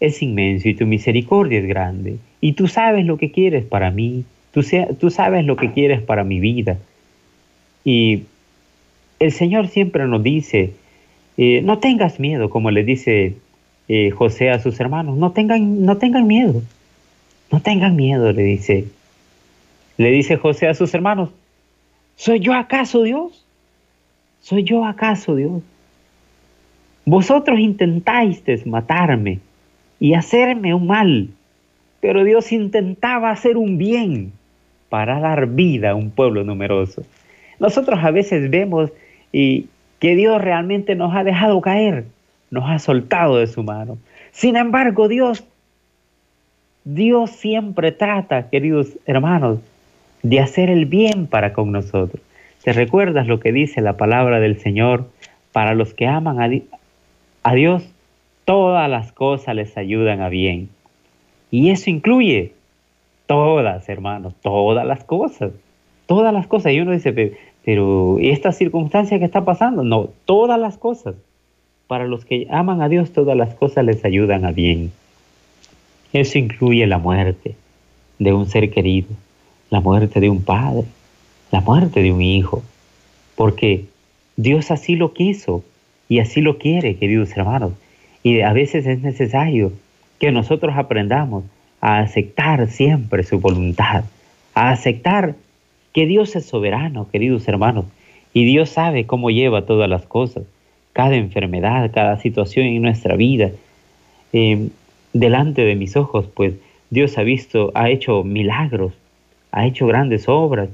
es 0.00 0.22
inmenso 0.22 0.70
y 0.70 0.74
tu 0.74 0.86
misericordia 0.86 1.58
es 1.58 1.66
grande. 1.66 2.16
Y 2.40 2.54
tú 2.54 2.66
sabes 2.66 3.04
lo 3.04 3.18
que 3.18 3.30
quieres 3.30 3.66
para 3.66 3.90
mí, 3.90 4.24
tú, 4.52 4.62
sabes 5.10 5.44
lo 5.44 5.56
que 5.56 5.72
quieres 5.72 6.00
para 6.00 6.24
mi 6.24 6.40
vida. 6.40 6.78
Y 7.84 8.22
el 9.18 9.32
Señor 9.32 9.68
siempre 9.68 10.06
nos 10.06 10.22
dice, 10.22 10.72
eh, 11.36 11.60
no 11.62 11.78
tengas 11.78 12.18
miedo, 12.18 12.48
como 12.48 12.70
le 12.70 12.84
dice 12.84 13.34
eh, 13.88 14.10
José 14.10 14.50
a 14.50 14.58
sus 14.58 14.78
hermanos, 14.80 15.16
no 15.16 15.32
tengan, 15.32 15.84
no 15.84 15.98
tengan 15.98 16.26
miedo, 16.26 16.62
no 17.50 17.60
tengan 17.60 17.96
miedo, 17.96 18.32
le 18.32 18.42
dice. 18.42 18.86
Le 19.96 20.10
dice 20.10 20.36
José 20.36 20.66
a 20.66 20.74
sus 20.74 20.92
hermanos, 20.94 21.30
¿soy 22.16 22.40
yo 22.40 22.54
acaso 22.54 23.02
Dios? 23.02 23.44
¿Soy 24.40 24.64
yo 24.64 24.84
acaso 24.84 25.36
Dios? 25.36 25.62
Vosotros 27.06 27.58
intentáis 27.60 28.42
matarme 28.66 29.40
y 30.00 30.14
hacerme 30.14 30.74
un 30.74 30.86
mal, 30.86 31.28
pero 32.00 32.24
Dios 32.24 32.50
intentaba 32.52 33.30
hacer 33.30 33.56
un 33.56 33.78
bien 33.78 34.32
para 34.88 35.20
dar 35.20 35.46
vida 35.48 35.90
a 35.90 35.94
un 35.94 36.10
pueblo 36.10 36.44
numeroso. 36.44 37.02
Nosotros 37.58 38.00
a 38.02 38.10
veces 38.10 38.50
vemos 38.50 38.90
y 39.32 39.66
que 40.00 40.16
Dios 40.16 40.40
realmente 40.40 40.94
nos 40.94 41.14
ha 41.14 41.24
dejado 41.24 41.60
caer, 41.60 42.04
nos 42.54 42.70
ha 42.70 42.78
soltado 42.78 43.38
de 43.38 43.48
su 43.48 43.64
mano. 43.64 43.98
Sin 44.30 44.56
embargo, 44.56 45.08
Dios, 45.08 45.44
Dios 46.84 47.30
siempre 47.30 47.90
trata, 47.90 48.48
queridos 48.48 48.96
hermanos, 49.06 49.58
de 50.22 50.38
hacer 50.38 50.70
el 50.70 50.86
bien 50.86 51.26
para 51.26 51.52
con 51.52 51.72
nosotros. 51.72 52.22
¿Te 52.62 52.72
recuerdas 52.72 53.26
lo 53.26 53.40
que 53.40 53.52
dice 53.52 53.80
la 53.80 53.96
palabra 53.96 54.38
del 54.38 54.58
Señor? 54.60 55.10
Para 55.52 55.74
los 55.74 55.94
que 55.94 56.06
aman 56.06 56.40
a, 57.42 57.54
Dios, 57.54 57.84
todas 58.44 58.88
las 58.88 59.10
cosas 59.12 59.56
les 59.56 59.76
ayudan 59.76 60.20
a 60.20 60.28
bien. 60.28 60.68
Y 61.50 61.70
eso 61.70 61.90
incluye 61.90 62.52
todas, 63.26 63.88
hermanos, 63.88 64.32
todas 64.42 64.86
las 64.86 65.02
cosas. 65.04 65.50
Todas 66.06 66.32
las 66.32 66.46
cosas. 66.46 66.72
Y 66.72 66.80
uno 66.80 66.92
dice, 66.92 67.36
pero 67.64 68.18
esta 68.20 68.52
circunstancia 68.52 69.18
que 69.18 69.24
está 69.24 69.44
pasando, 69.44 69.82
no, 69.82 70.08
todas 70.24 70.58
las 70.58 70.78
cosas. 70.78 71.16
Para 71.86 72.06
los 72.06 72.24
que 72.24 72.46
aman 72.50 72.80
a 72.80 72.88
Dios, 72.88 73.12
todas 73.12 73.36
las 73.36 73.54
cosas 73.54 73.84
les 73.84 74.04
ayudan 74.04 74.44
a 74.44 74.52
bien. 74.52 74.92
Eso 76.12 76.38
incluye 76.38 76.86
la 76.86 76.98
muerte 76.98 77.56
de 78.18 78.32
un 78.32 78.46
ser 78.46 78.70
querido, 78.70 79.08
la 79.70 79.80
muerte 79.80 80.20
de 80.20 80.30
un 80.30 80.42
padre, 80.42 80.84
la 81.50 81.60
muerte 81.60 82.02
de 82.02 82.12
un 82.12 82.22
hijo, 82.22 82.62
porque 83.36 83.84
Dios 84.36 84.70
así 84.70 84.96
lo 84.96 85.12
quiso 85.12 85.64
y 86.08 86.20
así 86.20 86.40
lo 86.40 86.58
quiere, 86.58 86.96
queridos 86.96 87.36
hermanos. 87.36 87.72
Y 88.22 88.40
a 88.40 88.52
veces 88.52 88.86
es 88.86 89.00
necesario 89.00 89.72
que 90.18 90.32
nosotros 90.32 90.74
aprendamos 90.76 91.44
a 91.80 91.98
aceptar 91.98 92.68
siempre 92.68 93.24
su 93.24 93.40
voluntad, 93.40 94.04
a 94.54 94.70
aceptar 94.70 95.34
que 95.92 96.06
Dios 96.06 96.34
es 96.34 96.46
soberano, 96.46 97.08
queridos 97.10 97.46
hermanos, 97.46 97.84
y 98.32 98.44
Dios 98.44 98.70
sabe 98.70 99.06
cómo 99.06 99.30
lleva 99.30 99.66
todas 99.66 99.88
las 99.88 100.06
cosas, 100.06 100.44
cada 100.94 101.16
enfermedad, 101.16 101.90
cada 101.92 102.18
situación 102.18 102.66
en 102.66 102.80
nuestra 102.80 103.16
vida. 103.16 103.50
Em, 104.32 104.70
delante 105.12 105.62
de 105.62 105.74
mis 105.74 105.96
ojos, 105.96 106.26
pues 106.34 106.54
Dios 106.88 107.18
ha 107.18 107.22
visto, 107.22 107.72
ha 107.74 107.90
hecho 107.90 108.24
milagros, 108.24 108.94
ha 109.52 109.66
hecho 109.66 109.86
grandes 109.86 110.28
obras, 110.28 110.70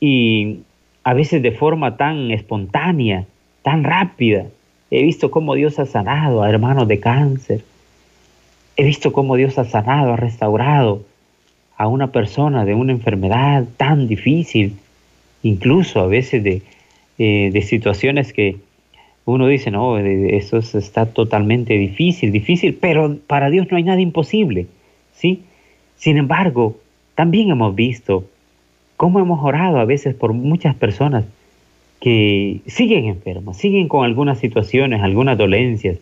y 0.00 0.60
a 1.04 1.14
veces 1.14 1.42
de 1.42 1.52
forma 1.52 1.96
tan 1.96 2.30
espontánea, 2.30 3.26
tan 3.62 3.84
rápida. 3.84 4.46
He 4.90 5.02
visto 5.02 5.30
cómo 5.30 5.54
Dios 5.54 5.78
ha 5.78 5.86
sanado 5.86 6.42
a 6.42 6.48
hermanos 6.48 6.86
de 6.86 7.00
cáncer. 7.00 7.64
He 8.76 8.84
visto 8.84 9.12
cómo 9.12 9.36
Dios 9.36 9.58
ha 9.58 9.64
sanado, 9.64 10.12
ha 10.12 10.16
restaurado 10.16 11.02
a 11.76 11.88
una 11.88 12.12
persona 12.12 12.64
de 12.64 12.74
una 12.74 12.92
enfermedad 12.92 13.64
tan 13.76 14.06
difícil, 14.06 14.76
incluso 15.42 16.00
a 16.00 16.06
veces 16.06 16.44
de, 16.44 16.62
eh, 17.18 17.62
situaciones 17.62 18.32
que 18.32 18.56
uno 19.26 19.48
dice, 19.48 19.72
no, 19.72 19.98
eso 19.98 20.58
está 20.58 21.06
totalmente 21.06 21.76
difícil, 21.76 22.30
difícil, 22.30 22.78
pero 22.80 23.16
para 23.26 23.50
Dios 23.50 23.66
no 23.70 23.76
hay 23.76 23.82
nada 23.82 24.00
imposible, 24.00 24.68
¿sí? 25.12 25.42
Sin 25.96 26.16
embargo, 26.16 26.76
también 27.16 27.50
hemos 27.50 27.74
visto 27.74 28.24
cómo 28.96 29.18
hemos 29.18 29.42
orado 29.42 29.78
a 29.78 29.84
veces 29.84 30.14
por 30.14 30.32
muchas 30.32 30.76
personas 30.76 31.24
que 32.00 32.60
siguen 32.66 33.06
enfermos, 33.06 33.56
siguen 33.56 33.88
con 33.88 34.04
algunas 34.04 34.38
situaciones, 34.38 35.02
algunas 35.02 35.36
dolencias, 35.36 35.98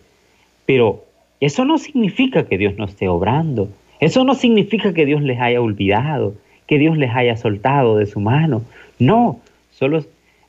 pero 0.67 1.05
eso 1.41 1.65
no 1.65 1.79
significa 1.79 2.47
que 2.47 2.59
Dios 2.59 2.77
no 2.77 2.85
esté 2.85 3.09
obrando, 3.09 3.71
eso 4.01 4.25
no 4.25 4.35
significa 4.35 4.93
que 4.93 5.07
Dios 5.07 5.23
les 5.23 5.41
haya 5.41 5.63
olvidado, 5.63 6.35
que 6.67 6.79
Dios 6.79 6.99
les 6.99 7.11
haya 7.15 7.39
soltado 7.39 7.97
de 7.97 8.05
su 8.05 8.21
mano. 8.21 8.63
No, 8.99 9.41
solo 9.71 10.05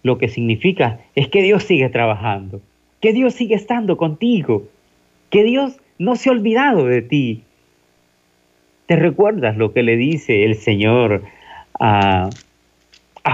lo 0.06 0.20
que 0.20 0.28
significa 0.28 1.00
es 1.16 1.30
que 1.30 1.42
Dios 1.42 1.64
sigue 1.64 1.90
trabajando, 1.90 2.62
que 3.02 3.12
Dios 3.12 3.34
sigue 3.34 3.56
estando 3.56 3.98
contigo, 3.98 4.68
que 5.32 5.44
Dios 5.44 5.80
no 5.98 6.16
se 6.16 6.30
ha 6.30 6.34
olvidado 6.34 6.86
de 6.86 7.02
ti. 7.02 7.42
¿Te 8.86 8.98
recuerdas 8.98 9.58
lo 9.58 9.74
que 9.74 9.82
le 9.82 9.98
dice 9.98 10.46
el 10.46 10.58
Señor 10.58 11.24
a, 11.80 12.30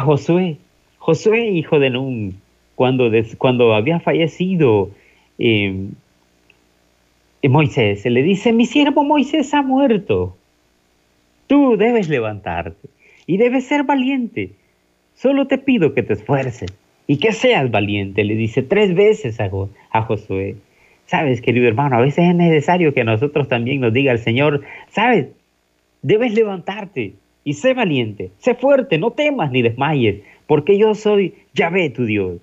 Josué? 0.05 0.59
Josué, 0.97 1.49
hijo 1.49 1.77
de 1.77 1.89
Nun, 1.89 2.39
cuando, 2.75 3.11
cuando 3.37 3.73
había 3.75 3.99
fallecido 3.99 4.91
eh, 5.39 5.89
Moisés 7.49 8.05
le 8.05 8.23
dice, 8.23 8.53
mi 8.53 8.65
siervo 8.65 9.03
Moisés 9.03 9.53
ha 9.53 9.61
muerto. 9.61 10.37
Tú 11.47 11.75
debes 11.75 12.07
levantarte 12.07 12.87
y 13.27 13.35
debes 13.35 13.65
ser 13.65 13.83
valiente. 13.83 14.51
Solo 15.21 15.45
te 15.45 15.59
pido 15.59 15.93
que 15.93 16.01
te 16.01 16.13
esfuerces 16.13 16.73
y 17.05 17.17
que 17.17 17.31
seas 17.31 17.69
valiente, 17.69 18.23
le 18.23 18.33
dice 18.33 18.63
tres 18.63 18.95
veces 18.95 19.39
a, 19.39 19.51
a 19.91 20.01
Josué. 20.01 20.55
Sabes, 21.05 21.41
querido 21.41 21.67
hermano, 21.67 21.97
a 21.97 22.01
veces 22.01 22.27
es 22.27 22.33
necesario 22.33 22.95
que 22.95 23.03
nosotros 23.03 23.47
también 23.47 23.81
nos 23.81 23.93
diga 23.93 24.13
el 24.13 24.17
Señor, 24.17 24.63
sabes, 24.89 25.27
debes 26.01 26.33
levantarte 26.33 27.13
y 27.43 27.53
sé 27.53 27.75
valiente, 27.75 28.31
sé 28.39 28.55
fuerte, 28.55 28.97
no 28.97 29.11
temas 29.11 29.51
ni 29.51 29.61
desmayes, 29.61 30.21
porque 30.47 30.79
yo 30.79 30.95
soy 30.95 31.35
Yahvé 31.53 31.91
tu 31.91 32.05
Dios, 32.05 32.39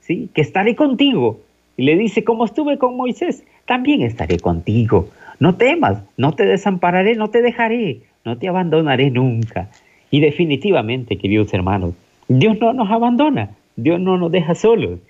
¿sí? 0.00 0.28
Que 0.34 0.42
estaré 0.42 0.76
contigo. 0.76 1.40
Y 1.78 1.84
le 1.84 1.96
dice, 1.96 2.24
como 2.24 2.44
estuve 2.44 2.76
con 2.76 2.94
Moisés, 2.94 3.42
también 3.64 4.02
estaré 4.02 4.38
contigo. 4.38 5.08
No 5.40 5.54
temas, 5.54 6.02
no 6.18 6.34
te 6.34 6.44
desampararé, 6.44 7.14
no 7.14 7.30
te 7.30 7.40
dejaré, 7.40 8.00
no 8.26 8.36
te 8.36 8.48
abandonaré 8.48 9.10
nunca. 9.10 9.70
Y 10.10 10.20
definitivamente, 10.20 11.16
queridos 11.16 11.54
hermanos, 11.54 11.94
Dios 12.28 12.58
no 12.60 12.74
nos 12.74 12.90
abandona, 12.90 13.50
Dios 13.76 13.98
no 14.00 14.18
nos 14.18 14.30
deja 14.30 14.54
solos. 14.54 15.00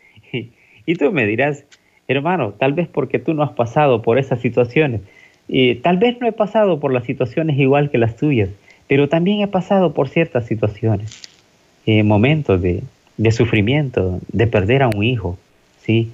Y 0.87 0.95
tú 0.95 1.13
me 1.13 1.27
dirás, 1.27 1.65
hermano, 2.07 2.53
tal 2.53 2.73
vez 2.73 2.89
porque 2.89 3.19
tú 3.19 3.35
no 3.35 3.43
has 3.43 3.53
pasado 3.53 4.01
por 4.01 4.19
esas 4.19 4.41
situaciones. 4.41 5.03
y 5.47 5.75
tal 5.77 5.99
vez 5.99 6.19
no 6.21 6.27
he 6.27 6.33
pasado 6.33 6.79
por 6.79 6.93
las 6.93 7.05
situaciones 7.05 7.59
igual 7.59 7.91
que 7.91 7.99
las 7.99 8.17
tuyas, 8.17 8.51
pero 8.87 9.09
también 9.09 9.41
he 9.41 9.49
pasado 9.49 9.93
por 9.93 10.09
ciertas 10.09 10.47
situaciones, 10.47 11.23
eh, 11.87 12.03
momentos 12.03 12.61
de, 12.63 12.83
de, 13.17 13.33
sufrimiento, 13.33 14.19
de 14.33 14.47
perder 14.47 14.83
a 14.83 14.89
un 14.89 15.03
hijo, 15.03 15.39
¿sí? 15.81 16.11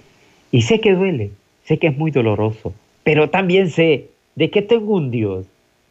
Y 0.50 0.62
sé 0.62 0.80
que 0.80 0.94
duele, 0.94 1.30
sé 1.64 1.78
que 1.78 1.88
es 1.88 1.96
muy 1.96 2.10
doloroso, 2.10 2.74
pero 3.02 3.30
también 3.30 3.70
sé 3.70 4.08
de 4.36 4.50
que 4.50 4.62
tengo 4.62 4.94
un 4.94 5.10
Dios, 5.10 5.46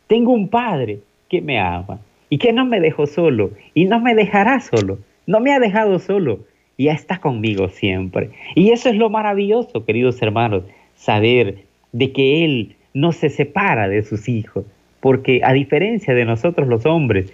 tengo 0.07 0.31
un 0.31 0.47
Padre 0.47 0.99
que 1.29 1.41
me 1.41 1.59
ama 1.59 1.99
y 2.33 2.39
que 2.39 2.51
no 2.51 2.65
me 2.65 2.79
dejó 2.79 3.05
solo 3.05 3.51
y 3.75 3.85
no 3.85 3.99
me 3.99 4.15
dejará 4.15 4.59
solo, 4.59 4.97
no 5.27 5.39
me 5.39 5.53
ha 5.53 5.59
dejado 5.59 5.99
solo 5.99 6.39
y 6.77 6.87
está 6.87 7.19
conmigo 7.19 7.69
siempre. 7.69 8.31
Y 8.55 8.71
eso 8.71 8.89
es 8.89 8.95
lo 8.95 9.11
maravilloso, 9.11 9.85
queridos 9.85 10.19
hermanos, 10.19 10.63
saber 10.95 11.65
de 11.91 12.11
que 12.11 12.43
Él 12.43 12.75
no 12.95 13.11
se 13.11 13.29
separa 13.29 13.87
de 13.87 14.01
sus 14.01 14.27
hijos, 14.27 14.65
porque 14.99 15.41
a 15.43 15.53
diferencia 15.53 16.15
de 16.15 16.25
nosotros 16.25 16.67
los 16.67 16.87
hombres, 16.87 17.31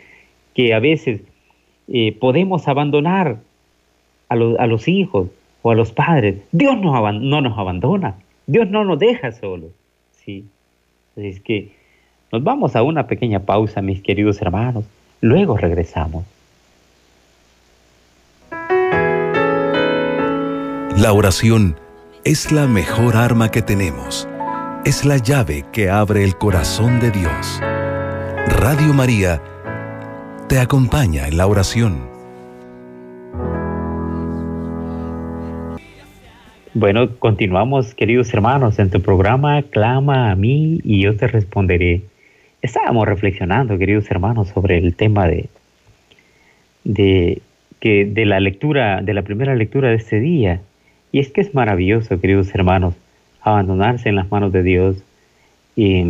que 0.53 0.74
a 0.74 0.79
veces 0.79 1.22
eh, 1.88 2.12
podemos 2.12 2.68
abandonar 2.68 3.38
a, 4.27 4.36
los 4.36 4.88
hijos 4.89 5.29
o 5.62 5.72
a 5.72 5.75
los 5.75 5.94
padres, 5.94 6.39
Dios 6.51 6.77
no, 6.77 7.10
no 7.13 7.39
nos 7.39 7.58
abandona, 7.58 8.15
Dios 8.48 8.70
no 8.70 8.84
nos 8.84 9.00
deja 9.00 9.32
solos. 9.32 9.72
¿sí? 10.12 10.44
Es 11.15 11.39
que 11.39 11.79
nos 12.32 12.44
vamos 12.44 12.76
a 12.76 12.84
una 12.84 13.08
pequeña 13.08 13.40
pausa, 13.40 13.82
mis 13.82 14.02
queridos 14.02 14.42
hermanos, 14.42 14.86
luego 15.22 15.58
regresamos. 15.58 16.26
La 20.98 21.14
oración 21.14 21.76
es 22.26 22.52
la 22.52 22.68
mejor 22.68 23.16
arma 23.16 23.50
que 23.50 23.62
tenemos. 23.62 24.28
Es 24.86 25.06
la 25.06 25.18
llave 25.18 25.66
que 25.72 25.90
abre 25.90 26.24
el 26.24 26.36
corazón 26.36 27.00
de 27.00 27.12
Dios. 27.12 27.62
Radio 28.60 28.94
María 28.94 29.42
te 30.48 30.60
acompaña 30.60 31.28
en 31.28 31.38
la 31.38 31.48
oración. 31.48 32.10
Bueno, 36.74 37.10
continuamos, 37.18 37.94
queridos 37.96 38.34
hermanos, 38.34 38.78
en 38.80 38.90
tu 38.90 39.02
programa 39.02 39.62
Clama 39.64 40.32
a 40.32 40.36
mí 40.36 40.80
y 40.84 41.02
yo 41.02 41.16
te 41.16 41.28
responderé. 41.28 42.04
Estábamos 42.62 43.08
reflexionando, 43.08 43.78
queridos 43.78 44.10
hermanos, 44.12 44.50
sobre 44.50 44.78
el 44.78 44.96
tema 44.96 45.28
de, 45.28 45.48
de, 46.84 47.42
que, 47.80 48.06
de 48.06 48.25
la 48.25 48.39
lectura, 48.39 49.01
de 49.01 49.13
la 49.13 49.22
primera 49.22 49.56
lectura 49.56 49.89
de 49.89 49.96
este 49.96 50.20
día, 50.20 50.62
y 51.12 51.20
es 51.20 51.30
que 51.30 51.42
es 51.42 51.54
maravilloso, 51.54 52.20
queridos 52.20 52.54
hermanos, 52.54 52.96
abandonarse 53.42 54.10
en 54.10 54.16
las 54.16 54.30
manos 54.30 54.51
de 54.51 54.63
Dios 54.63 55.04
y, 55.75 56.04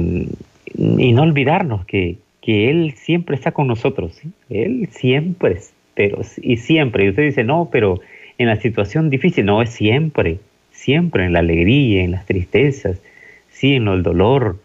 no 0.76 1.24
olvidarnos 1.24 1.86
que, 1.86 2.18
que, 2.42 2.70
Él 2.70 2.94
siempre 2.96 3.36
está 3.36 3.52
con 3.52 3.68
nosotros. 3.68 4.20
Él 4.50 4.88
siempre, 4.92 5.58
pero 5.96 6.22
y 6.42 6.58
siempre. 6.58 7.06
Y 7.06 7.10
usted 7.10 7.24
dice, 7.24 7.44
no, 7.44 7.70
pero 7.72 8.00
en 8.38 8.48
la 8.48 8.56
situación 8.56 9.10
difícil, 9.10 9.46
no, 9.46 9.62
es 9.62 9.72
siempre, 9.72 10.40
siempre 10.72 11.26
en 11.26 11.34
la 11.34 11.40
alegría, 11.40 12.04
en 12.04 12.12
las 12.12 12.26
tristezas, 12.26 13.02
sí, 13.50 13.76
en 13.76 13.88
el 13.88 14.04
dolor, 14.04 14.60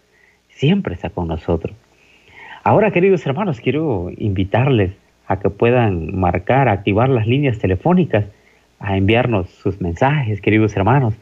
siempre 0.64 0.94
está 0.94 1.10
con 1.10 1.28
nosotros. 1.28 1.76
Ahora, 2.62 2.90
queridos 2.90 3.26
hermanos, 3.26 3.60
quiero 3.60 4.10
invitarles 4.16 4.92
a 5.26 5.38
que 5.38 5.50
puedan 5.50 6.18
marcar, 6.18 6.70
activar 6.70 7.10
las 7.10 7.26
líneas 7.26 7.58
telefónicas 7.58 8.24
a 8.78 8.96
enviarnos 8.96 9.50
sus 9.50 9.82
mensajes, 9.82 10.40
queridos 10.40 10.74
hermanos. 10.74 11.14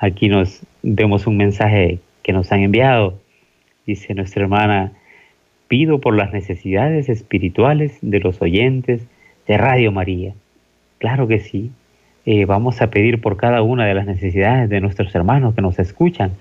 Aquí 0.00 0.28
nos 0.28 0.62
vemos 0.82 1.28
un 1.28 1.36
mensaje 1.36 2.00
que 2.24 2.32
nos 2.32 2.50
han 2.50 2.62
enviado. 2.62 3.14
Dice 3.86 4.12
nuestra 4.14 4.42
hermana, 4.42 4.92
pido 5.68 6.00
por 6.00 6.16
las 6.16 6.32
necesidades 6.32 7.08
espirituales 7.08 7.96
de 8.02 8.18
los 8.18 8.42
oyentes 8.42 9.06
de 9.46 9.56
Radio 9.56 9.92
María. 9.92 10.32
Claro 10.98 11.28
que 11.28 11.38
sí. 11.38 11.70
Eh, 12.26 12.44
vamos 12.44 12.82
a 12.82 12.90
pedir 12.90 13.20
por 13.20 13.36
cada 13.36 13.62
una 13.62 13.86
de 13.86 13.94
las 13.94 14.06
necesidades 14.06 14.68
de 14.68 14.80
nuestros 14.80 15.14
hermanos 15.14 15.54
que 15.54 15.62
nos 15.62 15.78
escuchan 15.78 16.32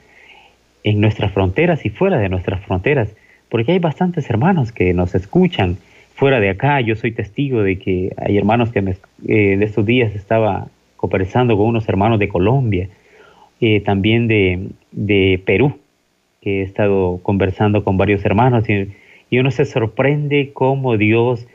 en 0.83 1.01
nuestras 1.01 1.31
fronteras 1.31 1.85
y 1.85 1.89
fuera 1.89 2.17
de 2.17 2.29
nuestras 2.29 2.63
fronteras, 2.65 3.15
porque 3.49 3.73
hay 3.73 3.79
bastantes 3.79 4.29
hermanos 4.29 4.71
que 4.71 4.93
nos 4.93 5.15
escuchan 5.15 5.77
fuera 6.15 6.39
de 6.39 6.49
acá. 6.49 6.81
Yo 6.81 6.95
soy 6.95 7.11
testigo 7.11 7.63
de 7.63 7.79
que 7.79 8.13
hay 8.17 8.37
hermanos 8.37 8.71
que 8.71 8.81
me, 8.81 8.91
eh, 9.27 9.57
de 9.57 9.65
estos 9.65 9.85
días 9.85 10.13
estaba 10.15 10.67
conversando 10.97 11.55
con 11.55 11.67
unos 11.67 11.87
hermanos 11.87 12.19
de 12.19 12.27
Colombia, 12.27 12.89
eh, 13.61 13.79
también 13.81 14.27
de, 14.27 14.67
de, 14.91 15.41
Perú, 15.45 15.79
que 16.41 16.59
he 16.59 16.63
estado 16.63 17.19
conversando 17.23 17.83
con 17.83 17.97
varios 17.97 18.23
hermanos 18.25 18.69
y, 18.69 18.89
uno 19.31 19.51
se 19.51 19.65
sorprende 19.65 20.51
cómo 20.53 20.97
Dios 20.97 21.47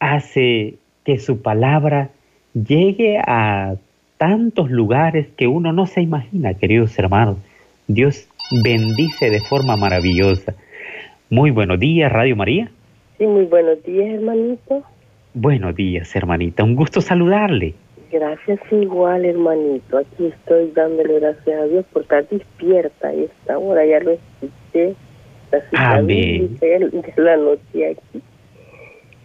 hace 0.00 0.74
que 1.04 1.18
su 1.18 1.42
palabra 1.42 2.10
llegue 2.54 3.18
a 3.18 3.76
tantos 4.16 4.68
lugares 4.70 5.28
que 5.36 5.46
uno 5.46 5.72
no 5.72 5.86
se 5.86 6.02
imagina, 6.02 6.54
queridos 6.54 6.98
hermanos. 6.98 7.36
Dios 7.88 8.28
bendice 8.62 9.30
de 9.30 9.40
forma 9.40 9.74
maravillosa. 9.74 10.54
Muy 11.30 11.50
buenos 11.50 11.80
días, 11.80 12.12
Radio 12.12 12.36
María. 12.36 12.70
Sí, 13.16 13.26
muy 13.26 13.46
buenos 13.46 13.82
días, 13.82 14.10
hermanito. 14.10 14.82
Buenos 15.32 15.74
días, 15.74 16.14
hermanita. 16.14 16.64
Un 16.64 16.76
gusto 16.76 17.00
saludarle. 17.00 17.74
Gracias 18.12 18.60
igual, 18.70 19.24
hermanito. 19.24 19.96
Aquí 19.96 20.26
estoy 20.26 20.70
dándole 20.72 21.18
gracias 21.18 21.60
a 21.60 21.64
Dios 21.64 21.86
por 21.90 22.02
estar 22.02 22.28
despierta. 22.28 23.14
Y 23.14 23.24
esta 23.24 23.58
hora 23.58 23.86
ya 23.86 24.00
lo 24.00 24.10
escuché. 24.10 24.94
Amén. 25.72 26.58
La 27.16 27.38
noche 27.38 27.90
aquí. 27.90 28.22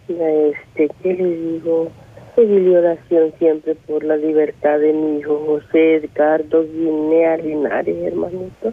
Este, 0.08 0.88
¿qué 1.02 1.12
le 1.12 1.36
digo? 1.36 1.92
Pedirle 2.34 2.78
oración 2.78 3.32
siempre 3.38 3.74
por 3.74 4.02
la 4.02 4.16
libertad 4.16 4.80
de 4.80 4.92
mi 4.92 5.18
hijo 5.18 5.42
José 5.46 5.96
Edgardo 5.96 6.64
Guinea 6.64 7.36
Linares, 7.36 7.96
hermanito. 8.02 8.72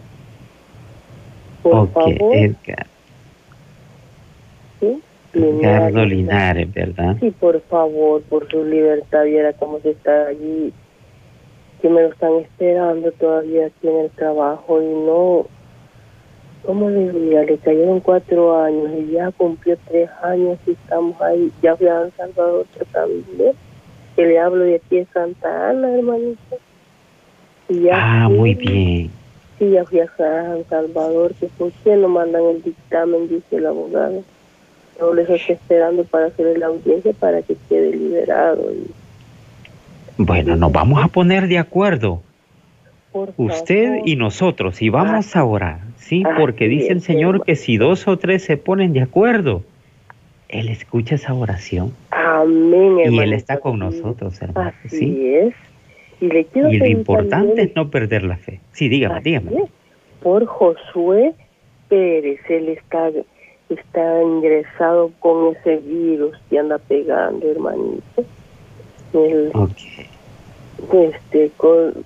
Por 1.62 1.88
favor. 1.90 2.34
Edgar. 2.34 2.86
¿Sí? 4.80 5.00
Ricardo 5.32 6.04
Linares, 6.04 6.72
¿verdad? 6.74 7.16
Sí, 7.20 7.30
por 7.30 7.60
favor, 7.62 8.22
por 8.22 8.50
su 8.50 8.64
libertad, 8.64 9.24
viera 9.24 9.52
cómo 9.54 9.80
se 9.80 9.90
está 9.90 10.26
allí, 10.26 10.72
que 11.80 11.88
me 11.88 12.02
lo 12.02 12.08
están 12.08 12.34
esperando 12.36 13.12
todavía 13.12 13.66
aquí 13.66 13.88
en 13.88 13.98
el 14.00 14.10
trabajo 14.10 14.82
y 14.82 14.86
no, 14.86 15.46
¿cómo 16.64 16.90
le 16.90 17.10
diría? 17.12 17.42
Le 17.44 17.58
cayeron 17.58 18.00
cuatro 18.00 18.62
años 18.62 18.90
y 18.98 19.12
ya 19.12 19.30
cumplió 19.32 19.76
tres 19.88 20.10
años 20.22 20.58
y 20.66 20.72
estamos 20.72 21.20
ahí, 21.20 21.50
ya 21.62 21.76
fui 21.76 21.86
a 21.86 22.10
San 22.16 22.32
Salvador 22.34 22.66
también, 22.92 23.52
que 24.16 24.26
le 24.26 24.38
hablo 24.38 24.64
de 24.64 24.76
aquí 24.76 24.96
de 24.96 25.06
Santa 25.12 25.70
Ana, 25.70 25.94
hermanito. 25.96 26.58
Y 27.68 27.82
ya 27.82 28.24
ah, 28.24 28.28
muy 28.28 28.54
bien. 28.54 29.10
Sí, 29.58 29.70
ya 29.70 29.84
fui 29.84 30.00
a 30.00 30.08
San 30.16 30.64
Salvador, 30.68 31.34
que 31.34 31.46
por 31.46 31.72
qué 31.84 31.96
no 31.96 32.08
mandan 32.08 32.42
el 32.44 32.62
dictamen, 32.62 33.28
dice 33.28 33.56
el 33.56 33.66
abogado 33.66 34.22
yo 34.98 35.14
les 35.14 35.28
estoy 35.28 35.54
esperando 35.54 36.04
para 36.04 36.26
hacer 36.26 36.58
la 36.58 36.66
audiencia 36.66 37.12
para 37.12 37.42
que 37.42 37.56
quede 37.68 37.92
liberado. 37.96 38.64
Bueno, 40.16 40.56
nos 40.56 40.72
vamos 40.72 41.02
a 41.02 41.08
poner 41.08 41.48
de 41.48 41.58
acuerdo. 41.58 42.22
Usted 43.36 44.00
y 44.04 44.16
nosotros, 44.16 44.80
y 44.80 44.88
vamos 44.88 45.36
a 45.36 45.44
orar, 45.44 45.80
¿sí? 45.96 46.22
Porque 46.38 46.68
dice 46.68 46.92
el 46.92 47.02
Señor 47.02 47.44
que 47.44 47.56
si 47.56 47.76
dos 47.76 48.08
o 48.08 48.18
tres 48.18 48.44
se 48.44 48.56
ponen 48.56 48.92
de 48.92 49.02
acuerdo, 49.02 49.62
Él 50.48 50.68
escucha 50.68 51.16
esa 51.16 51.34
oración. 51.34 51.92
Amén, 52.10 53.12
Y 53.12 53.18
Él 53.18 53.32
está 53.34 53.58
con 53.58 53.78
nosotros, 53.78 54.40
hermano. 54.40 54.72
¿sí? 54.88 55.34
es. 55.34 55.54
Y, 56.20 56.28
le 56.28 56.46
y 56.54 56.78
lo 56.78 56.86
importante 56.86 57.62
es 57.62 57.76
no 57.76 57.90
perder 57.90 58.22
la 58.22 58.36
fe. 58.36 58.60
Sí, 58.72 58.88
dígame, 58.88 59.20
dígame. 59.20 59.64
Por 60.22 60.46
Josué 60.46 61.34
Pérez, 61.88 62.40
Él 62.48 62.68
está 62.68 63.10
está 63.68 64.22
ingresado 64.22 65.10
con 65.20 65.56
ese 65.56 65.78
virus 65.78 66.36
que 66.48 66.58
anda 66.58 66.78
pegando, 66.78 67.50
hermanito. 67.50 68.24
El, 69.12 69.52
Este, 70.92 71.50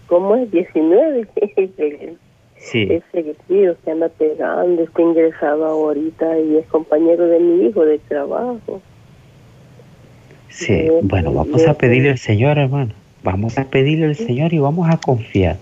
¿cómo 0.07 0.37
es? 0.37 0.51
19. 0.51 1.27
sí. 2.57 2.89
Ese 2.91 3.35
virus 3.49 3.77
que 3.85 3.91
anda 3.91 4.09
pegando, 4.09 4.83
está 4.83 5.03
ingresado 5.03 5.65
ahorita 5.65 6.39
y 6.41 6.57
es 6.57 6.67
compañero 6.67 7.27
de 7.27 7.41
mi 7.41 7.67
hijo 7.67 7.85
de 7.85 7.99
trabajo. 7.99 8.81
Sí, 10.49 10.89
bueno, 11.03 11.33
vamos 11.33 11.67
a 11.67 11.75
pedirle 11.75 12.11
al 12.11 12.19
Señor, 12.19 12.59
hermano. 12.59 12.93
Vamos 13.23 13.59
a 13.59 13.65
pedirle 13.65 14.07
al 14.07 14.17
Señor 14.17 14.55
y 14.55 14.59
vamos 14.59 14.89
a 14.89 14.97
confiar 14.97 15.57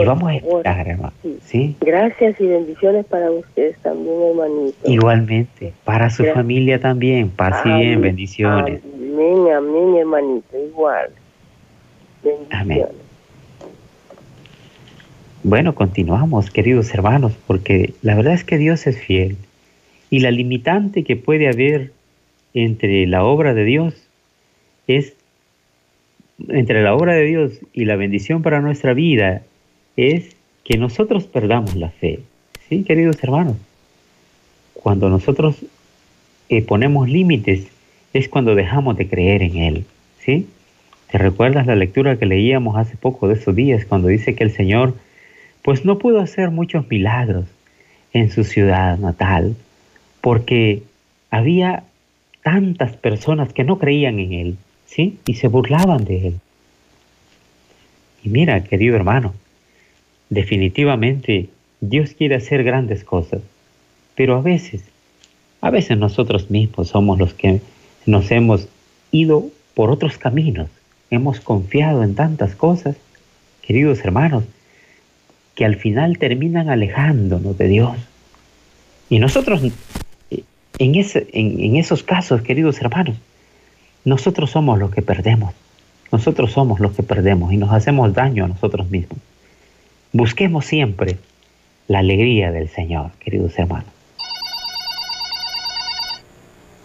y 0.00 0.04
vamos 0.04 0.28
a 0.28 0.34
esperar, 0.34 0.88
hermano. 0.88 1.12
Sí. 1.42 1.76
Gracias 1.80 2.40
y 2.40 2.46
bendiciones 2.46 3.04
para 3.06 3.30
ustedes 3.30 3.76
también, 3.78 4.16
hermanito. 4.22 4.90
Igualmente, 4.90 5.72
para 5.84 6.10
su 6.10 6.24
familia 6.24 6.80
también. 6.80 7.30
Paz 7.30 7.64
y 7.64 7.72
bien, 7.72 8.00
bendiciones. 8.00 8.80
Amén, 8.94 9.52
amén, 9.54 9.96
hermanito, 9.96 10.56
igual. 10.58 11.10
Amén. 12.50 12.86
bueno, 15.42 15.74
continuamos, 15.74 16.50
queridos 16.50 16.94
hermanos, 16.94 17.32
porque 17.46 17.94
la 18.02 18.14
verdad 18.14 18.34
es 18.34 18.44
que 18.44 18.58
Dios 18.58 18.86
es 18.86 18.98
fiel. 18.98 19.36
Y 20.10 20.20
la 20.20 20.30
limitante 20.30 21.02
que 21.02 21.16
puede 21.16 21.48
haber 21.48 21.92
entre 22.54 23.06
la 23.06 23.24
obra 23.24 23.54
de 23.54 23.64
Dios 23.64 23.94
es, 24.86 25.14
entre 26.48 26.82
la 26.82 26.94
obra 26.94 27.14
de 27.14 27.24
Dios 27.24 27.52
y 27.72 27.86
la 27.86 27.96
bendición 27.96 28.42
para 28.42 28.60
nuestra 28.60 28.94
vida, 28.94 29.42
es 29.96 30.36
que 30.64 30.78
nosotros 30.78 31.24
perdamos 31.24 31.74
la 31.74 31.90
fe. 31.90 32.20
¿Sí, 32.68 32.84
queridos 32.84 33.22
hermanos? 33.22 33.56
Cuando 34.74 35.08
nosotros 35.08 35.56
eh, 36.48 36.62
ponemos 36.62 37.08
límites 37.08 37.66
es 38.12 38.28
cuando 38.28 38.54
dejamos 38.54 38.96
de 38.96 39.08
creer 39.08 39.42
en 39.42 39.56
Él. 39.56 39.84
¿Sí? 40.24 40.46
¿Te 41.12 41.18
recuerdas 41.18 41.66
la 41.66 41.76
lectura 41.76 42.16
que 42.16 42.24
leíamos 42.24 42.78
hace 42.78 42.96
poco 42.96 43.28
de 43.28 43.34
esos 43.34 43.54
días 43.54 43.84
cuando 43.84 44.08
dice 44.08 44.34
que 44.34 44.44
el 44.44 44.50
Señor 44.50 44.94
pues 45.60 45.84
no 45.84 45.98
pudo 45.98 46.20
hacer 46.20 46.50
muchos 46.50 46.88
milagros 46.88 47.44
en 48.14 48.30
su 48.30 48.44
ciudad 48.44 48.96
natal 48.96 49.54
porque 50.22 50.84
había 51.30 51.84
tantas 52.42 52.96
personas 52.96 53.52
que 53.52 53.62
no 53.62 53.78
creían 53.78 54.20
en 54.20 54.32
Él, 54.32 54.56
¿sí? 54.86 55.18
Y 55.26 55.34
se 55.34 55.48
burlaban 55.48 56.06
de 56.06 56.28
Él. 56.28 56.40
Y 58.24 58.30
mira, 58.30 58.64
querido 58.64 58.96
hermano, 58.96 59.34
definitivamente 60.30 61.50
Dios 61.82 62.14
quiere 62.14 62.36
hacer 62.36 62.64
grandes 62.64 63.04
cosas, 63.04 63.42
pero 64.14 64.36
a 64.36 64.40
veces, 64.40 64.82
a 65.60 65.68
veces 65.68 65.98
nosotros 65.98 66.50
mismos 66.50 66.88
somos 66.88 67.18
los 67.18 67.34
que 67.34 67.60
nos 68.06 68.30
hemos 68.30 68.66
ido 69.10 69.44
por 69.74 69.90
otros 69.90 70.16
caminos, 70.16 70.70
hemos 71.12 71.40
confiado 71.40 72.02
en 72.02 72.14
tantas 72.14 72.54
cosas, 72.56 72.96
queridos 73.60 74.02
hermanos, 74.02 74.44
que 75.54 75.66
al 75.66 75.76
final 75.76 76.16
terminan 76.16 76.70
alejándonos 76.70 77.56
de 77.58 77.68
Dios. 77.68 77.96
Y 79.10 79.18
nosotros, 79.18 79.62
en, 80.78 80.94
ese, 80.94 81.28
en, 81.34 81.76
esos 81.76 82.02
casos, 82.02 82.40
queridos 82.40 82.80
hermanos, 82.80 83.16
nosotros 84.06 84.50
somos 84.50 84.78
los 84.78 84.90
que 84.90 85.02
perdemos. 85.02 85.52
Nosotros 86.10 86.52
somos 86.52 86.80
los 86.80 86.92
que 86.92 87.02
perdemos 87.02 87.52
y 87.52 87.58
nos 87.58 87.72
hacemos 87.72 88.14
daño 88.14 88.46
a 88.46 88.48
nosotros 88.48 88.88
mismos. 88.90 89.18
Busquemos 90.12 90.64
siempre 90.64 91.18
la 91.88 91.98
alegría 91.98 92.50
del 92.52 92.70
Señor, 92.70 93.10
queridos 93.20 93.58
hermanos. 93.58 93.90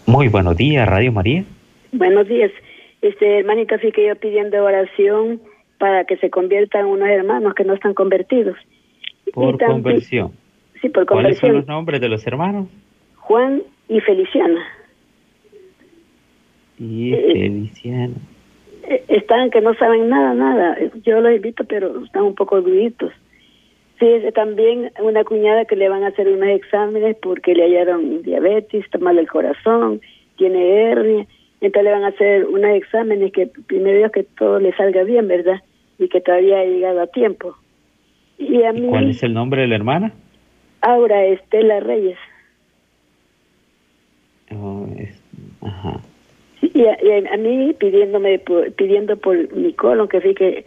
Muy 0.06 0.28
buenos 0.28 0.58
días, 0.58 0.88
Radio 0.88 1.13
María. 1.13 1.46
Buenos 1.94 2.28
días. 2.28 2.52
Este 3.08 3.39
hermanito, 3.39 3.76
así 3.76 3.91
que 3.91 4.06
yo 4.06 4.15
pidiendo 4.15 4.62
oración 4.63 5.39
para 5.78 6.04
que 6.04 6.17
se 6.17 6.30
conviertan 6.30 6.86
unos 6.86 7.08
hermanos 7.08 7.54
que 7.54 7.63
no 7.63 7.74
están 7.74 7.93
convertidos. 7.93 8.58
Por 9.34 9.58
conversión. 9.63 10.34
Sí, 10.82 10.89
por 10.89 11.06
conversión. 11.06 11.08
¿Cuáles 11.08 11.38
son 11.39 11.54
los 11.54 11.67
nombres 11.67 12.02
de 12.02 12.10
los 12.10 12.26
hermanos? 12.28 12.67
Juan 13.15 13.63
y 13.88 14.02
Feliciana. 14.02 14.62
Y 16.78 17.13
eh, 17.13 17.32
Feliciana. 17.32 18.15
Eh, 18.89 19.04
están 19.08 19.52
que 19.52 19.62
no 19.62 19.74
saben 19.76 20.10
nada, 20.10 20.34
nada. 20.34 20.78
Yo 21.06 21.22
los 21.22 21.34
invito, 21.34 21.63
pero 21.63 22.04
están 22.04 22.24
un 22.24 22.36
poco 22.36 22.62
duditos. 22.62 23.13
Sí, 24.00 24.06
también 24.36 24.91
una 25.02 25.24
cuñada 25.24 25.65
que 25.65 25.76
le 25.76 25.88
van 25.88 26.04
a 26.04 26.08
hacer 26.08 26.28
unos 26.28 26.50
exámenes 26.50 27.15
porque 27.22 27.56
le 27.56 27.63
hallaron 27.63 28.22
diabetes, 28.22 28.84
está 28.84 28.98
mal 29.00 29.17
el 29.17 29.28
corazón, 29.28 30.02
tiene 30.36 30.91
hernia 30.91 31.26
entonces 31.62 31.84
le 31.84 31.91
van 31.91 32.04
a 32.04 32.10
hacer 32.10 32.46
unos 32.46 32.76
exámenes 32.76 33.32
que 33.32 33.48
primero 33.48 33.98
Dios 33.98 34.12
que 34.12 34.24
todo 34.24 34.60
le 34.60 34.74
salga 34.74 35.04
bien, 35.04 35.28
¿verdad? 35.28 35.62
Y 35.98 36.08
que 36.10 36.22
todavía 36.22 36.60
ha 36.60 36.65
llegado 36.65 37.02
a 37.02 37.08
tiempo. 37.08 37.56
Y 38.38 38.63
a 38.63 38.72
mí, 38.74 38.88
¿Cuál 38.88 39.10
es 39.10 39.24
el 39.24 39.34
nombre 39.34 39.62
de 39.62 39.67
la 39.67 39.76
hermana? 39.76 40.13
Aura 40.82 41.26
Estela 41.26 41.80
Reyes. 41.80 42.17
Oh, 44.52 44.88
ajá. 45.62 46.00
Y 46.62 46.86
a, 46.86 47.38
mí 47.38 47.74
pidiéndome 47.78 48.39
pidiendo 48.76 49.17
por 49.17 49.54
mi 49.54 49.74
colon 49.74 50.08
que 50.08 50.20
que 50.34 50.65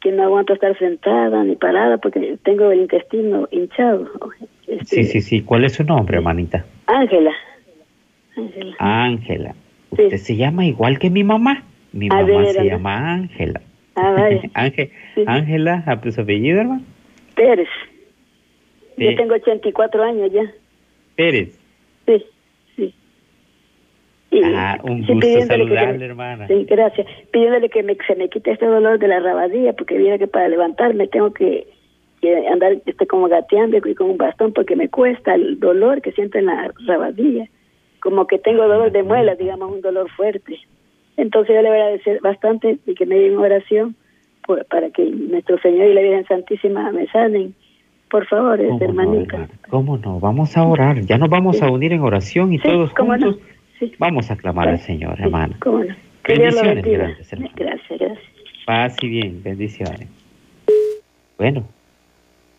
que 0.00 0.12
no 0.12 0.24
aguanto 0.24 0.52
estar 0.52 0.76
sentada 0.78 1.42
ni 1.44 1.56
parada 1.56 1.96
porque 1.96 2.38
tengo 2.42 2.70
el 2.70 2.80
intestino 2.82 3.48
hinchado. 3.50 4.10
Este, 4.66 4.84
sí, 4.84 5.04
sí, 5.04 5.20
sí. 5.22 5.42
¿Cuál 5.42 5.64
es 5.64 5.72
su 5.74 5.84
nombre, 5.84 6.18
hermanita? 6.18 6.66
Ángela. 6.86 7.32
Ángela. 8.36 8.76
Ángela. 8.78 9.54
Usted 10.02 10.18
se 10.18 10.36
llama 10.36 10.66
igual 10.66 10.98
que 10.98 11.10
mi 11.10 11.24
mamá. 11.24 11.64
Mi 11.92 12.08
mamá 12.08 12.46
se 12.46 12.64
llama 12.64 13.14
Ángela. 13.14 13.60
Ah, 13.96 14.28
Ángela, 15.26 15.84
¿a 15.86 16.10
su 16.10 16.20
apellido, 16.20 16.60
hermano? 16.60 16.82
Pérez. 17.36 17.68
Yo 18.96 19.14
tengo 19.16 19.34
84 19.34 20.02
años 20.02 20.32
ya. 20.32 20.52
Pérez. 21.16 21.58
Sí, 22.06 22.24
sí. 22.76 22.94
ah, 24.44 24.78
un 24.82 25.06
gusto 25.06 25.40
saludarle, 25.46 26.04
hermana. 26.04 26.46
Sí, 26.48 26.64
gracias. 26.68 27.06
Pidiéndole 27.30 27.68
que 27.68 27.82
me, 27.82 27.96
se 28.06 28.14
me 28.16 28.28
quite 28.28 28.52
este 28.52 28.66
dolor 28.66 28.98
de 28.98 29.08
la 29.08 29.20
rabadilla, 29.20 29.72
porque 29.72 29.98
viene 29.98 30.18
que 30.18 30.26
para 30.26 30.48
levantarme 30.48 31.06
tengo 31.08 31.32
que, 31.32 31.66
andar 32.50 32.76
este, 32.86 33.06
como 33.06 33.28
gateando 33.28 33.76
y 33.76 33.94
con 33.94 34.10
un 34.10 34.16
bastón, 34.16 34.52
porque 34.52 34.76
me 34.76 34.88
cuesta 34.88 35.34
el 35.34 35.60
dolor 35.60 36.02
que 36.02 36.12
siento 36.12 36.38
en 36.38 36.46
la 36.46 36.72
rabadilla 36.86 37.48
como 38.04 38.26
que 38.26 38.38
tengo 38.38 38.68
dolor 38.68 38.92
de 38.92 39.02
muelas, 39.02 39.38
digamos, 39.38 39.72
un 39.72 39.80
dolor 39.80 40.10
fuerte. 40.10 40.58
Entonces 41.16 41.56
yo 41.56 41.62
le 41.62 41.70
voy 41.70 41.78
a 41.78 41.84
agradecer 41.84 42.20
bastante 42.20 42.76
y 42.86 42.94
que 42.94 43.06
me 43.06 43.16
den 43.16 43.38
oración 43.38 43.96
para 44.68 44.90
que 44.90 45.06
nuestro 45.06 45.58
Señor 45.60 45.88
y 45.88 45.94
la 45.94 46.02
Virgen 46.02 46.26
Santísima 46.26 46.92
me 46.92 47.06
sanen. 47.06 47.54
Por 48.10 48.26
favor, 48.26 48.60
hermanita. 48.60 49.48
¿Cómo 49.70 49.96
no? 49.96 50.20
Vamos 50.20 50.54
a 50.54 50.64
orar. 50.64 51.00
Ya 51.00 51.16
nos 51.16 51.30
vamos 51.30 51.62
a 51.62 51.70
unir 51.70 51.94
en 51.94 52.02
oración 52.02 52.52
y 52.52 52.58
todos 52.58 52.92
juntos 52.92 53.38
vamos 53.98 54.30
a 54.30 54.36
clamar 54.36 54.68
al 54.68 54.80
Señor, 54.80 55.18
hermano. 55.18 55.54
¿Cómo 55.60 55.78
no? 55.78 55.94
bendiciones, 56.28 56.84
grandes, 56.84 57.30
Gracias, 57.56 57.98
gracias. 57.98 58.18
Paz 58.66 58.96
y 59.00 59.08
bien, 59.08 59.42
bendiciones. 59.42 60.08
Bueno, 61.38 61.64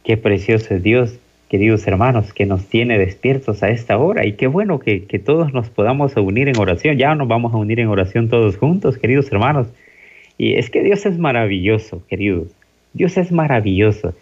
qué 0.03 0.17
precioso 0.17 0.73
es 0.73 0.81
Dios 0.81 1.19
queridos 1.49 1.85
hermanos, 1.87 2.33
que 2.33 2.45
nos 2.45 2.65
tiene 2.65 2.97
despiertos 2.97 3.63
a 3.63 3.69
esta 3.69 3.97
hora. 3.97 4.25
Y 4.25 4.33
qué 4.33 4.47
bueno 4.47 4.79
que, 4.79 4.99
todos 5.23 5.53
nos 5.53 5.69
podamos 5.69 6.15
unir 6.17 6.47
en 6.47 6.57
oración. 6.57 6.97
Ya 6.97 7.13
nos 7.15 7.27
vamos 7.27 7.53
a 7.53 7.57
unir 7.57 7.79
en 7.79 7.87
oración 7.87 8.29
todos 8.29 8.57
juntos, 8.57 8.97
queridos 8.97 9.31
hermanos. 9.31 9.67
Y 10.37 10.55
es 10.55 10.69
que 10.69 10.83
Dios 10.83 11.05
es 11.05 11.17
maravilloso, 11.17 12.03
queridos. 12.07 12.47
Dios 12.93 13.17
es 13.17 13.31
maravilloso. 13.31 14.13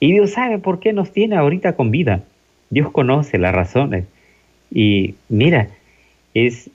Y 0.00 0.12
Dios 0.12 0.32
sabe 0.32 0.58
por 0.58 0.80
qué 0.80 0.92
nos 0.92 1.12
tiene 1.12 1.36
ahorita 1.36 1.74
con 1.74 1.90
vida. 1.90 2.22
Dios 2.70 2.90
conoce 2.90 3.38
las 3.38 3.54
razones. 3.54 4.04
Y 4.70 5.14
mira, 5.28 5.68
es 6.34 6.70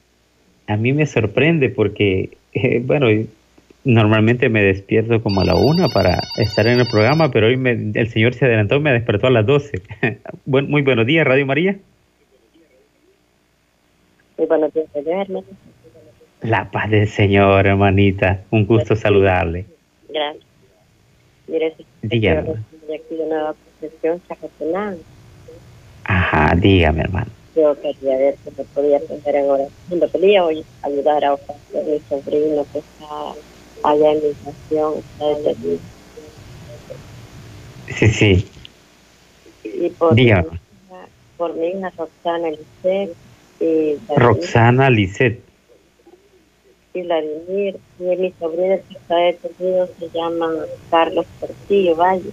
a 0.69 0.77
mí 0.77 0.93
me 0.93 1.05
sorprende 1.07 1.69
porque, 1.69 2.38
eh, 2.53 2.81
bueno, 2.85 3.07
Normalmente 3.85 4.49
me 4.49 4.61
despierto 4.61 5.21
como 5.23 5.41
a 5.41 5.45
la 5.45 5.55
una 5.55 5.87
para 5.87 6.19
estar 6.37 6.67
en 6.67 6.81
el 6.81 6.87
programa, 6.87 7.31
pero 7.31 7.47
hoy 7.47 7.53
el 7.93 8.09
Señor 8.09 8.33
se 8.33 8.45
adelantó 8.45 8.75
y 8.75 8.81
me 8.81 8.91
despertó 8.91 9.27
a 9.27 9.31
las 9.31 9.45
doce. 9.45 9.81
muy 10.45 10.81
buenos 10.81 11.05
días, 11.05 11.25
Radio 11.25 11.45
María. 11.45 11.77
Muy 14.37 14.47
buenos 14.47 14.73
días, 14.73 14.87
hermano. 14.95 15.43
La 16.41 16.71
paz 16.71 16.89
del 16.89 17.07
Señor, 17.07 17.67
hermanita. 17.67 18.41
Un 18.51 18.65
gusto 18.65 18.95
saludarle. 18.95 19.65
Gracias. 20.09 20.45
Mire, 21.47 21.75
dígame. 22.01 22.63
Ajá, 26.03 26.55
dígame, 26.55 27.01
hermano. 27.01 27.31
Yo 27.55 27.75
quería 27.81 28.17
ver 28.17 28.35
si 28.43 28.51
me 28.57 28.63
podía 28.65 28.97
aprender 28.97 29.35
en 29.35 29.49
oración. 29.49 30.09
Quería 30.11 30.45
hoy 30.45 30.63
ayudar 30.83 31.25
a 31.25 31.31
mi 31.31 31.99
sobrino 32.07 32.65
que 32.71 32.79
está 32.79 33.33
allá 33.83 34.11
en 34.11 34.21
mi 34.21 35.79
Sí, 37.87 38.07
sí. 38.07 38.51
Y 39.63 39.89
por, 39.89 40.15
Dígame. 40.15 40.51
Mi, 40.51 40.57
por 41.37 41.55
mi 41.55 41.67
hija 41.67 41.91
Roxana 41.97 42.49
Lisset. 42.49 43.15
Y 43.59 43.97
Roxana 44.15 44.89
Lisset. 44.89 45.41
Y 46.93 47.01
Vladimir. 47.01 47.77
Y 47.99 48.03
mi 48.03 48.33
sobrino 48.39 48.77
que 48.87 48.93
está 48.93 49.15
detenido 49.15 49.89
se 49.99 50.09
llama 50.09 50.49
Carlos 50.89 51.25
Portillo 51.39 51.95
Valle. 51.95 52.31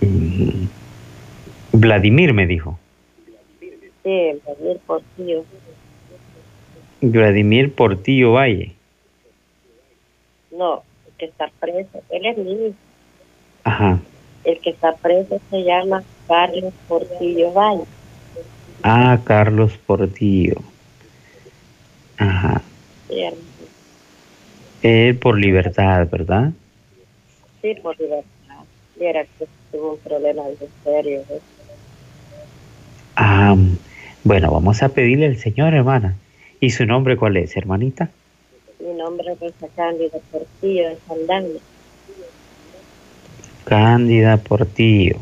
Mm. 0.00 0.66
Vladimir 1.72 2.34
me 2.34 2.46
dijo. 2.46 2.78
Sí, 4.02 4.40
Vladimir 4.44 4.80
Portillo. 4.86 5.44
Vladimir 7.00 7.72
Portillo 7.74 8.32
Valle. 8.32 8.77
No, 10.58 10.82
el 11.06 11.12
que 11.18 11.26
está 11.26 11.48
preso, 11.60 12.02
él 12.10 12.26
es 12.26 12.36
mío. 12.36 12.72
Ajá. 13.62 14.00
El 14.42 14.58
que 14.58 14.70
está 14.70 14.92
preso 14.96 15.40
se 15.50 15.62
llama 15.62 16.02
Carlos 16.26 16.74
Portillo 16.88 17.52
Valle. 17.52 17.84
Ah, 18.82 19.20
Carlos 19.22 19.78
Portillo. 19.86 20.56
Ajá. 22.16 22.60
Sí, 23.08 23.24
él 24.82 25.16
por 25.18 25.38
libertad, 25.38 26.08
¿verdad? 26.10 26.50
Sí, 27.62 27.76
por 27.80 27.96
libertad. 28.00 28.64
Y 28.98 29.04
era 29.04 29.22
que 29.22 29.46
tuvo 29.70 29.92
un 29.92 29.98
problema 29.98 30.42
de 30.42 30.68
serio. 30.82 31.20
¿eh? 31.30 31.40
Ah, 33.14 33.54
bueno, 34.24 34.50
vamos 34.50 34.82
a 34.82 34.88
pedirle 34.88 35.26
al 35.26 35.36
Señor, 35.36 35.72
hermana. 35.74 36.16
¿Y 36.58 36.70
su 36.70 36.84
nombre 36.84 37.16
cuál 37.16 37.36
es, 37.36 37.56
hermanita? 37.56 38.10
Nombre 39.08 39.36
Cándida 39.74 40.18
Portillo 40.30 40.90
de 40.90 40.96
Saldaña. 41.06 41.60
Cándida 43.64 44.36
Portillo. 44.36 45.16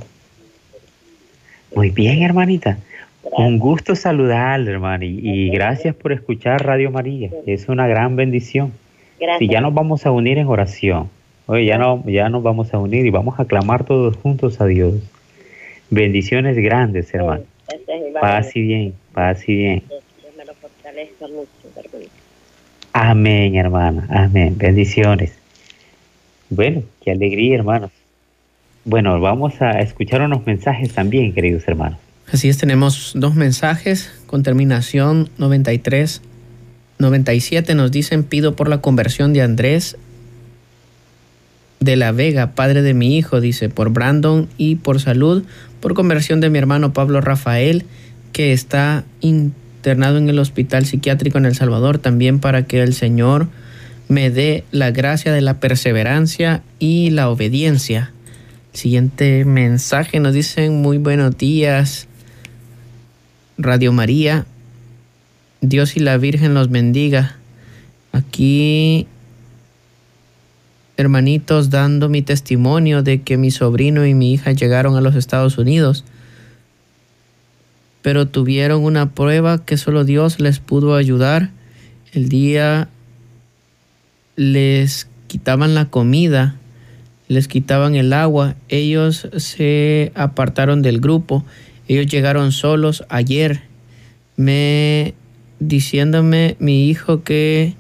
Muy 1.73 1.91
bien, 1.91 2.23
hermanita. 2.23 2.79
Un 3.23 3.61
gusto 3.61 3.95
saludarle, 3.95 4.73
hermana, 4.73 5.05
y, 5.05 5.21
y 5.23 5.51
gracias 5.51 5.95
por 5.95 6.11
escuchar 6.11 6.67
Radio 6.67 6.91
María. 6.91 7.31
Es 7.47 7.69
una 7.69 7.87
gran 7.87 8.17
bendición. 8.17 8.73
Gracias. 9.21 9.43
Y 9.43 9.53
ya 9.53 9.61
nos 9.61 9.73
vamos 9.73 10.05
a 10.05 10.11
unir 10.11 10.39
en 10.39 10.49
oración. 10.49 11.09
Oye, 11.47 11.65
ya, 11.65 11.79
no, 11.79 12.03
ya 12.07 12.29
nos 12.29 12.43
vamos 12.43 12.75
a 12.75 12.79
unir 12.79 13.07
y 13.07 13.11
vamos 13.11 13.39
a 13.39 13.45
clamar 13.45 13.85
todos 13.85 14.17
juntos 14.17 14.61
a 14.61 14.67
Dios. 14.67 14.95
Bendiciones 15.91 16.57
grandes, 16.57 17.15
hermano. 17.15 17.45
Paz 18.21 18.57
y 18.57 18.63
bien, 18.63 18.95
paz 19.13 19.49
y 19.49 19.55
bien. 19.55 19.83
Dios 19.89 20.03
me 20.37 20.45
lo 20.45 20.55
fortalezca 20.55 21.29
mucho, 21.29 21.51
hermano. 21.77 22.16
Amén, 22.99 23.55
hermana. 23.57 24.07
Amén. 24.09 24.57
Bendiciones. 24.57 25.33
Bueno, 26.49 26.83
qué 27.05 27.11
alegría, 27.11 27.57
hermanos. 27.57 27.91
Bueno, 28.87 29.21
vamos 29.21 29.61
a 29.61 29.81
escuchar 29.81 30.23
unos 30.23 30.47
mensajes 30.47 30.95
también, 30.95 31.35
queridos 31.35 31.69
hermanos. 31.69 31.99
Así 32.33 32.49
es, 32.49 32.57
tenemos 32.57 33.13
dos 33.15 33.35
mensajes 33.35 34.11
con 34.27 34.43
terminación 34.43 35.29
93. 35.37 36.23
97 36.99 37.75
nos 37.75 37.93
dicen, 37.93 38.25
pido 38.25 38.57
por 38.57 38.71
la 38.71 38.81
conversión 38.81 39.35
de 39.35 39.43
Andrés 39.43 39.99
de 41.81 41.97
la 41.97 42.13
Vega, 42.13 42.53
padre 42.55 42.81
de 42.81 42.95
mi 42.95 43.19
hijo, 43.19 43.43
dice, 43.43 43.69
por 43.69 43.91
Brandon 43.91 44.49
y 44.57 44.77
por 44.77 45.01
salud, 45.03 45.45
por 45.81 45.93
conversión 45.93 46.41
de 46.41 46.49
mi 46.49 46.57
hermano 46.57 46.95
Pablo 46.95 47.21
Rafael, 47.21 47.85
que 48.33 48.55
está 48.55 49.05
internado 49.87 50.19
en 50.19 50.29
el 50.29 50.41
hospital 50.41 50.85
psiquiátrico 50.85 51.39
en 51.39 51.47
El 51.47 51.55
Salvador, 51.55 51.99
también 51.99 52.41
para 52.41 52.65
que 52.65 52.83
el 52.83 52.93
Señor 52.93 53.47
me 54.09 54.31
dé 54.31 54.65
la 54.73 54.91
gracia 54.91 55.33
de 55.33 55.41
la 55.41 55.61
perseverancia 55.61 56.65
y 56.81 57.11
la 57.11 57.31
obediencia. 57.31 58.11
Siguiente 58.73 59.45
mensaje 59.45 60.19
nos 60.19 60.35
dicen, 60.35 60.83
muy 60.83 60.99
buenos 60.99 61.39
días, 61.39 62.09
Radio 63.59 63.93
María, 63.93 64.45
Dios 65.61 65.97
y 65.97 66.01
la 66.01 66.17
Virgen 66.17 66.53
los 66.53 66.69
bendiga. 66.69 67.37
Aquí, 68.11 69.07
hermanitos, 70.97 71.71
dando 71.71 72.09
mi 72.09 72.23
testimonio 72.23 73.05
de 73.05 73.23
que 73.23 73.37
mi 73.37 73.53
sobrino 73.53 74.05
y 74.05 74.15
mi 74.15 74.33
hija 74.33 74.51
llegaron 74.51 74.97
a 74.97 75.01
los 75.01 75.15
Estados 75.15 75.59
Unidos, 75.59 76.05
pero 78.07 78.29
tuvieron 78.29 78.85
una 78.85 79.15
prueba 79.15 79.65
que 79.65 79.77
solo 79.77 80.05
Dios 80.05 80.39
les 80.39 80.61
pudo 80.61 80.95
ayudar. 80.95 81.51
El 82.13 82.29
día 82.29 82.89
les 84.37 85.09
quitaban 85.27 85.75
la 85.75 85.87
comida, 85.87 86.55
les 87.27 87.49
quitaban 87.49 87.97
el 87.97 88.13
agua, 88.13 88.55
ellos 88.69 89.29
se 89.39 90.13
apartaron 90.15 90.83
del 90.83 91.01
grupo, 91.01 91.45
ellos 91.89 92.07
llegaron 92.07 92.53
solos 92.53 93.05
ayer, 93.09 93.63
me 94.37 95.15
diciéndome 95.59 96.55
mi 96.61 96.89
hijo 96.89 97.25
que 97.25 97.75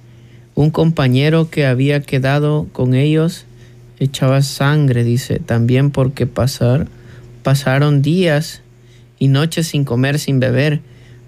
un 0.56 0.72
compañero 0.72 1.50
que 1.50 1.66
había 1.66 2.00
quedado 2.00 2.66
con 2.72 2.94
ellos 2.94 3.44
echaba 4.00 4.42
sangre, 4.42 5.04
dice, 5.04 5.38
también 5.38 5.92
porque 5.92 6.26
pasar, 6.26 6.88
pasaron 7.44 8.02
días 8.02 8.64
y 9.18 9.28
noches 9.28 9.68
sin 9.68 9.84
comer, 9.84 10.18
sin 10.18 10.40
beber, 10.40 10.80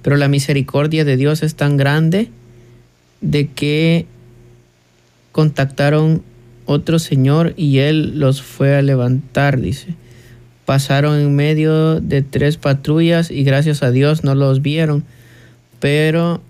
pero 0.03 0.16
la 0.16 0.29
misericordia 0.29 1.05
de 1.05 1.16
Dios 1.16 1.42
es 1.42 1.55
tan 1.55 1.77
grande 1.77 2.31
de 3.20 3.48
que 3.48 4.07
contactaron 5.33 6.22
otro 6.66 6.98
señor 6.98 7.55
y 7.57 7.79
él 7.79 8.18
los 8.18 8.42
fue 8.42 8.77
a 8.77 8.83
levantar, 8.83 9.61
dice. 9.61 9.94
Pasaron 10.64 11.18
en 11.18 11.35
medio 11.35 12.01
de 12.01 12.20
tres 12.22 12.59
patrullas 12.59 13.31
y 13.31 13.42
gracias 13.42 13.83
a 13.83 13.90
Dios 13.90 14.22
no 14.22 14.35
los 14.35 14.61
vieron, 14.61 15.05
pero 15.81 16.42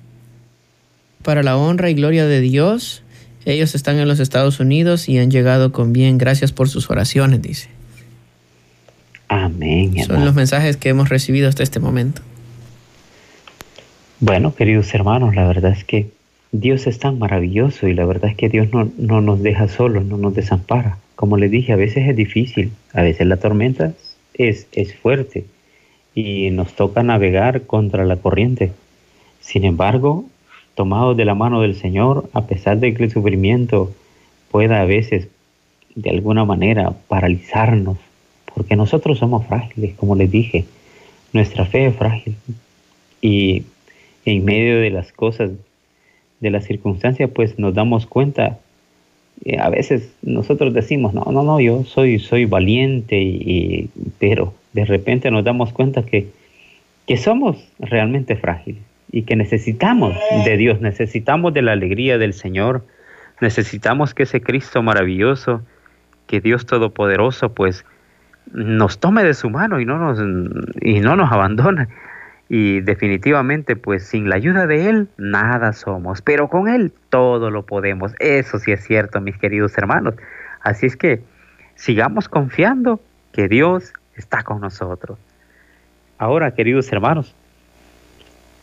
para 1.22 1.42
la 1.42 1.56
honra 1.56 1.90
y 1.90 1.94
gloria 1.94 2.26
de 2.26 2.40
Dios, 2.40 3.02
ellos 3.44 3.74
están 3.74 3.98
en 3.98 4.08
los 4.08 4.18
Estados 4.18 4.58
Unidos 4.60 5.08
y 5.08 5.18
han 5.18 5.30
llegado 5.30 5.70
con 5.72 5.92
bien. 5.92 6.18
Gracias 6.18 6.52
por 6.52 6.68
sus 6.68 6.90
oraciones, 6.90 7.40
dice. 7.40 7.77
Amén, 9.28 9.94
Son 10.04 10.24
los 10.24 10.34
mensajes 10.34 10.76
que 10.76 10.88
hemos 10.88 11.10
recibido 11.10 11.48
hasta 11.48 11.62
este 11.62 11.80
momento. 11.80 12.22
Bueno, 14.20 14.54
queridos 14.54 14.92
hermanos, 14.94 15.34
la 15.34 15.46
verdad 15.46 15.72
es 15.72 15.84
que 15.84 16.10
Dios 16.50 16.86
es 16.86 16.98
tan 16.98 17.18
maravilloso 17.18 17.88
y 17.88 17.94
la 17.94 18.06
verdad 18.06 18.30
es 18.30 18.36
que 18.36 18.48
Dios 18.48 18.72
no, 18.72 18.90
no 18.96 19.20
nos 19.20 19.42
deja 19.42 19.68
solos, 19.68 20.04
no 20.06 20.16
nos 20.16 20.34
desampara. 20.34 20.98
Como 21.14 21.36
les 21.36 21.50
dije, 21.50 21.72
a 21.72 21.76
veces 21.76 22.08
es 22.08 22.16
difícil, 22.16 22.72
a 22.94 23.02
veces 23.02 23.26
la 23.26 23.36
tormenta 23.36 23.92
es, 24.34 24.66
es 24.72 24.94
fuerte 24.94 25.44
y 26.14 26.50
nos 26.50 26.74
toca 26.74 27.02
navegar 27.02 27.62
contra 27.62 28.04
la 28.04 28.16
corriente. 28.16 28.72
Sin 29.40 29.64
embargo, 29.64 30.24
tomados 30.74 31.16
de 31.16 31.24
la 31.24 31.34
mano 31.34 31.60
del 31.60 31.74
Señor, 31.74 32.30
a 32.32 32.46
pesar 32.46 32.78
de 32.78 32.94
que 32.94 33.04
el 33.04 33.10
sufrimiento 33.10 33.92
pueda 34.50 34.80
a 34.80 34.84
veces 34.84 35.28
de 35.94 36.10
alguna 36.10 36.44
manera 36.44 36.92
paralizarnos, 37.08 37.98
porque 38.58 38.74
nosotros 38.74 39.18
somos 39.18 39.46
frágiles, 39.46 39.94
como 39.94 40.16
les 40.16 40.32
dije, 40.32 40.64
nuestra 41.32 41.64
fe 41.64 41.86
es 41.86 41.94
frágil 41.94 42.34
y 43.20 43.62
en 44.24 44.44
medio 44.44 44.80
de 44.80 44.90
las 44.90 45.12
cosas, 45.12 45.52
de 46.40 46.50
las 46.50 46.64
circunstancias, 46.64 47.30
pues 47.32 47.56
nos 47.60 47.72
damos 47.72 48.06
cuenta. 48.06 48.58
eh, 49.44 49.58
a 49.60 49.70
veces 49.70 50.12
nosotros 50.22 50.74
decimos, 50.74 51.14
no, 51.14 51.24
no, 51.30 51.44
no, 51.44 51.60
yo 51.60 51.84
soy, 51.84 52.18
soy 52.18 52.46
valiente, 52.46 53.22
y, 53.22 53.90
pero 54.18 54.52
de 54.72 54.84
repente 54.84 55.30
nos 55.30 55.44
damos 55.44 55.72
cuenta 55.72 56.02
que, 56.02 56.26
que 57.06 57.16
somos 57.16 57.58
realmente 57.78 58.34
frágiles 58.34 58.82
y 59.12 59.22
que 59.22 59.36
necesitamos 59.36 60.16
de 60.44 60.56
Dios, 60.56 60.80
necesitamos 60.80 61.54
de 61.54 61.62
la 61.62 61.72
alegría 61.74 62.18
del 62.18 62.34
Señor, 62.34 62.84
necesitamos 63.40 64.14
que 64.14 64.24
ese 64.24 64.40
Cristo 64.40 64.82
maravilloso, 64.82 65.62
que 66.26 66.40
Dios 66.40 66.66
Todopoderoso, 66.66 67.54
pues 67.54 67.84
nos 68.52 68.98
tome 68.98 69.24
de 69.24 69.34
su 69.34 69.50
mano 69.50 69.80
y 69.80 69.84
no 69.84 69.98
nos, 69.98 70.18
y 70.80 71.00
no 71.00 71.16
nos 71.16 71.30
abandone. 71.30 71.88
Y 72.48 72.80
definitivamente, 72.80 73.76
pues 73.76 74.06
sin 74.06 74.28
la 74.28 74.36
ayuda 74.36 74.66
de 74.66 74.88
Él, 74.88 75.08
nada 75.18 75.72
somos, 75.74 76.22
pero 76.22 76.48
con 76.48 76.68
Él 76.68 76.92
todo 77.10 77.50
lo 77.50 77.66
podemos. 77.66 78.14
Eso 78.20 78.58
sí 78.58 78.72
es 78.72 78.84
cierto, 78.84 79.20
mis 79.20 79.36
queridos 79.36 79.76
hermanos. 79.76 80.14
Así 80.62 80.86
es 80.86 80.96
que 80.96 81.22
sigamos 81.74 82.28
confiando 82.28 83.00
que 83.32 83.48
Dios 83.48 83.92
está 84.16 84.42
con 84.42 84.60
nosotros. 84.60 85.18
Ahora, 86.16 86.54
queridos 86.54 86.90
hermanos, 86.90 87.34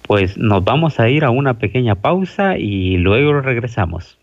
pues 0.07 0.37
nos 0.37 0.63
vamos 0.63 0.99
a 0.99 1.07
ir 1.09 1.23
a 1.23 1.29
una 1.29 1.53
pequeña 1.55 1.95
pausa 1.95 2.57
y 2.57 2.97
luego 2.97 3.39
regresamos. 3.41 4.19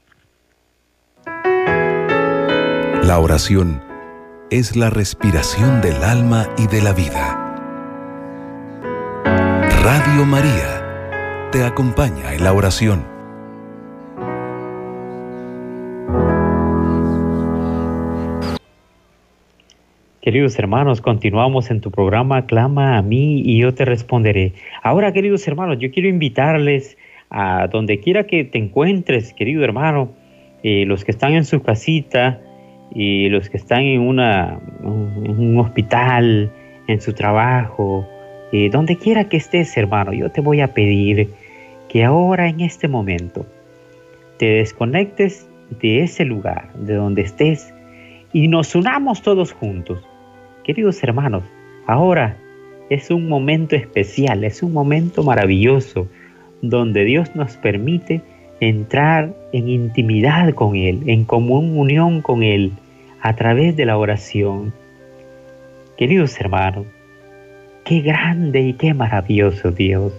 La 3.04 3.18
oración 3.18 3.91
es 4.52 4.76
la 4.76 4.90
respiración 4.90 5.80
del 5.80 5.96
alma 6.04 6.46
y 6.58 6.66
de 6.66 6.82
la 6.82 6.92
vida. 6.92 7.38
Radio 9.82 10.26
María 10.26 11.48
te 11.50 11.64
acompaña 11.64 12.34
en 12.34 12.44
la 12.44 12.52
oración. 12.52 13.02
Queridos 20.20 20.58
hermanos, 20.58 21.00
continuamos 21.00 21.70
en 21.70 21.80
tu 21.80 21.90
programa 21.90 22.44
Clama 22.44 22.98
a 22.98 23.02
mí 23.02 23.40
y 23.40 23.58
yo 23.58 23.72
te 23.72 23.86
responderé. 23.86 24.52
Ahora, 24.82 25.14
queridos 25.14 25.48
hermanos, 25.48 25.78
yo 25.80 25.90
quiero 25.90 26.10
invitarles 26.10 26.98
a 27.30 27.68
donde 27.68 28.00
quiera 28.00 28.26
que 28.26 28.44
te 28.44 28.58
encuentres, 28.58 29.32
querido 29.32 29.64
hermano, 29.64 30.12
eh, 30.62 30.84
los 30.84 31.06
que 31.06 31.10
están 31.10 31.32
en 31.32 31.46
su 31.46 31.62
casita 31.62 32.42
y 32.94 33.28
los 33.28 33.48
que 33.48 33.56
están 33.56 33.82
en, 33.82 34.00
una, 34.00 34.58
en 34.82 35.38
un 35.38 35.58
hospital, 35.58 36.50
en 36.86 37.00
su 37.00 37.12
trabajo, 37.12 38.06
eh, 38.52 38.68
donde 38.70 38.96
quiera 38.96 39.28
que 39.28 39.38
estés, 39.38 39.76
hermano, 39.76 40.12
yo 40.12 40.30
te 40.30 40.40
voy 40.40 40.60
a 40.60 40.74
pedir 40.74 41.30
que 41.88 42.04
ahora 42.04 42.48
en 42.48 42.60
este 42.60 42.88
momento 42.88 43.46
te 44.38 44.46
desconectes 44.46 45.48
de 45.80 46.02
ese 46.02 46.24
lugar, 46.24 46.72
de 46.74 46.94
donde 46.94 47.22
estés, 47.22 47.72
y 48.32 48.48
nos 48.48 48.74
unamos 48.74 49.22
todos 49.22 49.52
juntos. 49.52 50.02
Queridos 50.64 51.02
hermanos, 51.02 51.44
ahora 51.86 52.36
es 52.90 53.10
un 53.10 53.28
momento 53.28 53.74
especial, 53.74 54.44
es 54.44 54.62
un 54.62 54.72
momento 54.72 55.22
maravilloso, 55.22 56.08
donde 56.60 57.04
Dios 57.04 57.34
nos 57.34 57.56
permite 57.56 58.20
entrar 58.60 59.34
en 59.52 59.68
intimidad 59.68 60.52
con 60.54 60.76
Él, 60.76 61.02
en 61.06 61.24
común 61.24 61.76
unión 61.76 62.22
con 62.22 62.42
Él, 62.42 62.72
a 63.22 63.34
través 63.34 63.76
de 63.76 63.86
la 63.86 63.96
oración. 63.96 64.72
Queridos 65.96 66.38
hermanos, 66.40 66.86
qué 67.84 68.00
grande 68.00 68.60
y 68.60 68.72
qué 68.74 68.92
maravilloso 68.94 69.70
Dios. 69.70 70.12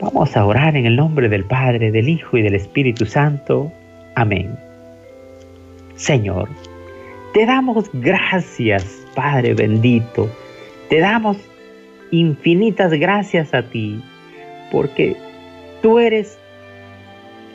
Vamos 0.00 0.36
a 0.36 0.44
orar 0.44 0.76
en 0.76 0.84
el 0.84 0.96
nombre 0.96 1.28
del 1.28 1.44
Padre, 1.44 1.90
del 1.90 2.08
Hijo 2.08 2.36
y 2.36 2.42
del 2.42 2.54
Espíritu 2.54 3.06
Santo. 3.06 3.72
Amén. 4.16 4.58
Señor, 5.94 6.48
te 7.32 7.46
damos 7.46 7.88
gracias, 7.94 8.84
Padre 9.14 9.54
bendito. 9.54 10.28
Te 10.90 10.98
damos 11.00 11.38
infinitas 12.10 12.92
gracias 12.92 13.54
a 13.54 13.62
ti, 13.62 14.02
porque 14.70 15.16
tú 15.82 15.98
eres 15.98 16.38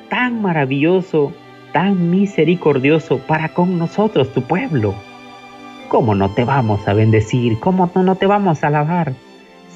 tan 0.09 0.41
maravilloso, 0.41 1.33
tan 1.71 2.09
misericordioso 2.09 3.19
para 3.19 3.49
con 3.49 3.77
nosotros, 3.77 4.31
tu 4.33 4.41
pueblo. 4.41 4.93
¿Cómo 5.87 6.15
no 6.15 6.29
te 6.33 6.43
vamos 6.43 6.87
a 6.87 6.93
bendecir? 6.93 7.59
¿Cómo 7.59 7.89
no 7.93 8.15
te 8.15 8.25
vamos 8.25 8.63
a 8.63 8.67
alabar 8.67 9.13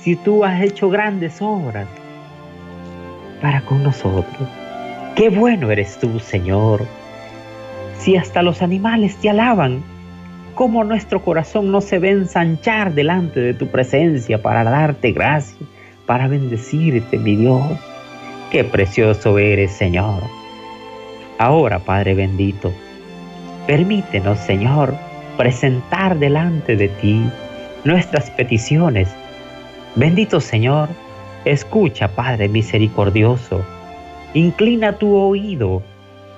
si 0.01 0.15
tú 0.15 0.45
has 0.45 0.61
hecho 0.61 0.89
grandes 0.89 1.41
obras 1.41 1.87
para 3.41 3.61
con 3.61 3.83
nosotros? 3.83 4.47
Qué 5.15 5.29
bueno 5.29 5.71
eres 5.71 5.97
tú, 5.99 6.19
Señor. 6.19 6.85
Si 7.97 8.15
hasta 8.15 8.41
los 8.41 8.61
animales 8.61 9.15
te 9.17 9.29
alaban, 9.29 9.81
¿cómo 10.53 10.83
nuestro 10.83 11.21
corazón 11.21 11.71
no 11.71 11.81
se 11.81 11.99
ve 11.99 12.11
ensanchar 12.11 12.93
delante 12.93 13.39
de 13.39 13.53
tu 13.53 13.67
presencia 13.67 14.41
para 14.41 14.63
darte 14.63 15.11
gracias, 15.11 15.57
para 16.05 16.27
bendecirte, 16.27 17.17
mi 17.17 17.35
Dios? 17.35 17.63
Qué 18.51 18.63
precioso 18.63 19.37
eres, 19.37 19.71
Señor. 19.71 20.44
Ahora, 21.37 21.79
Padre 21.79 22.13
bendito, 22.13 22.71
permítenos, 23.67 24.39
Señor, 24.39 24.95
presentar 25.37 26.17
delante 26.17 26.77
de 26.77 26.87
ti 26.87 27.21
nuestras 27.83 28.29
peticiones. 28.31 29.13
Bendito 29.95 30.39
Señor, 30.39 30.87
escucha, 31.43 32.07
Padre 32.07 32.47
misericordioso, 32.47 33.65
inclina 34.33 34.93
tu 34.93 35.13
oído 35.13 35.83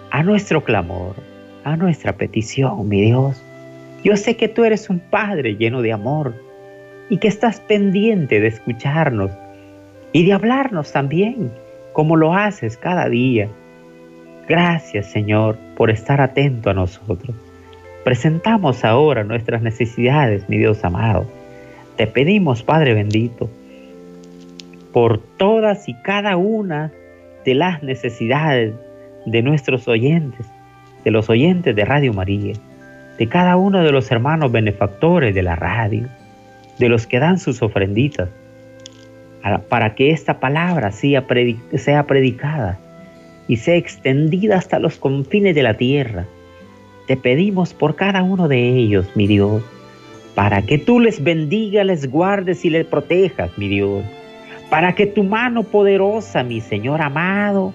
a 0.09 0.23
nuestro 0.23 0.63
clamor, 0.63 1.15
a 1.63 1.75
nuestra 1.75 2.13
petición, 2.13 2.89
mi 2.89 3.01
Dios. 3.01 3.41
Yo 4.03 4.17
sé 4.17 4.35
que 4.35 4.47
tú 4.47 4.63
eres 4.63 4.89
un 4.89 4.99
Padre 4.99 5.55
lleno 5.55 5.81
de 5.81 5.93
amor 5.93 6.33
y 7.09 7.17
que 7.17 7.27
estás 7.27 7.59
pendiente 7.59 8.39
de 8.39 8.47
escucharnos 8.47 9.31
y 10.11 10.25
de 10.25 10.33
hablarnos 10.33 10.91
también 10.91 11.51
como 11.93 12.15
lo 12.15 12.33
haces 12.33 12.77
cada 12.77 13.09
día. 13.09 13.47
Gracias 14.47 15.07
Señor 15.07 15.57
por 15.75 15.91
estar 15.91 16.21
atento 16.21 16.69
a 16.69 16.73
nosotros. 16.73 17.35
Presentamos 18.05 18.85
ahora 18.85 19.25
nuestras 19.25 19.61
necesidades, 19.61 20.47
mi 20.47 20.57
Dios 20.57 20.85
amado. 20.85 21.25
Te 21.97 22.07
pedimos, 22.07 22.63
Padre 22.63 22.93
bendito, 22.93 23.49
por 24.93 25.19
todas 25.19 25.89
y 25.89 25.93
cada 25.95 26.37
una 26.37 26.93
de 27.43 27.55
las 27.55 27.83
necesidades 27.83 28.73
de 29.25 29.41
nuestros 29.41 29.85
oyentes, 29.89 30.45
de 31.03 31.11
los 31.11 31.29
oyentes 31.29 31.75
de 31.75 31.83
Radio 31.83 32.13
María, 32.13 32.53
de 33.17 33.27
cada 33.27 33.57
uno 33.57 33.83
de 33.83 33.91
los 33.91 34.09
hermanos 34.11 34.51
benefactores 34.53 35.35
de 35.35 35.43
la 35.43 35.57
radio, 35.57 36.07
de 36.79 36.87
los 36.87 37.05
que 37.05 37.19
dan 37.19 37.39
sus 37.39 37.61
ofrenditas, 37.61 38.29
para 39.67 39.95
que 39.95 40.11
esta 40.11 40.39
palabra 40.39 40.91
sea, 40.91 41.25
sea 41.75 42.03
predicada 42.03 42.79
y 43.47 43.57
sea 43.57 43.75
extendida 43.75 44.57
hasta 44.57 44.79
los 44.79 44.97
confines 44.97 45.55
de 45.55 45.63
la 45.63 45.75
tierra. 45.75 46.25
Te 47.07 47.15
pedimos 47.15 47.73
por 47.73 47.95
cada 47.95 48.23
uno 48.23 48.47
de 48.47 48.75
ellos, 48.75 49.07
mi 49.15 49.27
Dios, 49.27 49.63
para 50.35 50.61
que 50.61 50.77
tú 50.77 50.99
les 50.99 51.23
bendiga, 51.23 51.83
les 51.83 52.09
guardes 52.11 52.65
y 52.65 52.69
les 52.69 52.85
protejas, 52.85 53.49
mi 53.57 53.69
Dios, 53.69 54.03
para 54.69 54.93
que 54.93 55.07
tu 55.07 55.23
mano 55.23 55.63
poderosa, 55.63 56.43
mi 56.43 56.61
Señor 56.61 57.01
amado, 57.01 57.73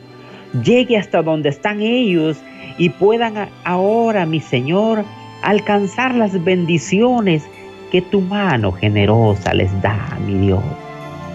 llegue 0.62 0.98
hasta 0.98 1.22
donde 1.22 1.48
están 1.48 1.80
ellos 1.80 2.38
y 2.78 2.90
puedan 2.90 3.48
ahora, 3.64 4.26
mi 4.26 4.40
Señor, 4.40 5.04
alcanzar 5.42 6.14
las 6.14 6.42
bendiciones 6.44 7.42
que 7.90 8.02
tu 8.02 8.20
mano 8.20 8.72
generosa 8.72 9.52
les 9.54 9.70
da, 9.82 10.18
mi 10.26 10.46
Dios. 10.46 10.62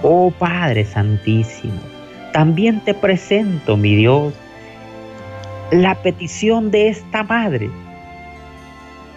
Oh 0.03 0.31
Padre 0.31 0.85
Santísimo, 0.85 1.79
también 2.37 2.81
te 2.81 2.93
presento, 2.93 3.77
mi 3.77 3.95
Dios, 3.95 4.31
la 5.71 5.95
petición 5.95 6.69
de 6.69 6.89
esta 6.89 7.23
madre 7.23 7.67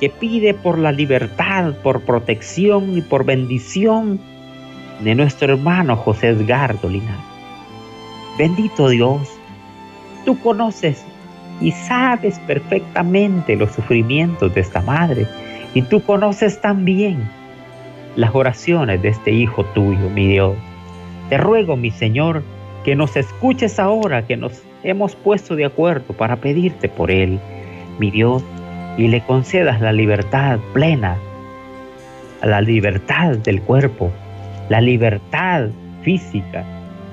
que 0.00 0.08
pide 0.08 0.54
por 0.54 0.78
la 0.78 0.90
libertad, 0.90 1.74
por 1.82 2.00
protección 2.00 2.96
y 2.96 3.02
por 3.02 3.26
bendición 3.26 4.18
de 5.00 5.14
nuestro 5.14 5.52
hermano 5.52 5.96
José 5.96 6.28
Edgardo 6.28 6.88
Linares. 6.88 7.20
Bendito 8.38 8.88
Dios, 8.88 9.28
tú 10.24 10.40
conoces 10.40 11.04
y 11.60 11.72
sabes 11.72 12.38
perfectamente 12.46 13.54
los 13.54 13.70
sufrimientos 13.72 14.54
de 14.54 14.62
esta 14.62 14.80
madre 14.80 15.26
y 15.74 15.82
tú 15.82 16.02
conoces 16.04 16.58
también 16.62 17.30
las 18.16 18.34
oraciones 18.34 19.02
de 19.02 19.10
este 19.10 19.30
hijo 19.30 19.62
tuyo, 19.74 20.08
mi 20.08 20.26
Dios. 20.26 20.56
Te 21.28 21.36
ruego, 21.36 21.76
mi 21.76 21.90
Señor, 21.90 22.42
que 22.84 22.94
nos 22.94 23.16
escuches 23.16 23.78
ahora, 23.78 24.26
que 24.26 24.36
nos 24.36 24.62
hemos 24.82 25.14
puesto 25.14 25.56
de 25.56 25.64
acuerdo 25.64 26.14
para 26.14 26.36
pedirte 26.36 26.88
por 26.88 27.10
Él, 27.10 27.38
mi 27.98 28.10
Dios, 28.10 28.42
y 28.96 29.08
le 29.08 29.20
concedas 29.22 29.80
la 29.80 29.92
libertad 29.92 30.58
plena, 30.72 31.16
la 32.42 32.60
libertad 32.60 33.36
del 33.38 33.60
cuerpo, 33.62 34.10
la 34.68 34.80
libertad 34.80 35.68
física, 36.02 36.64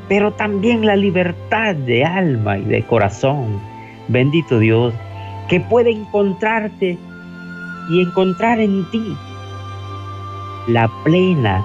pero 0.08 0.32
también 0.34 0.86
la 0.86 0.96
libertad 0.96 1.76
de 1.76 2.06
alma 2.06 2.58
y 2.58 2.64
de 2.64 2.84
corazón. 2.84 3.60
Bendito 4.08 4.60
Dios, 4.60 4.94
que 5.50 5.60
puede 5.60 5.92
encontrarte 5.92 6.98
y 7.92 8.02
encontrar 8.02 8.60
en 8.60 8.90
ti 8.92 9.16
la 10.68 10.90
plena 11.04 11.64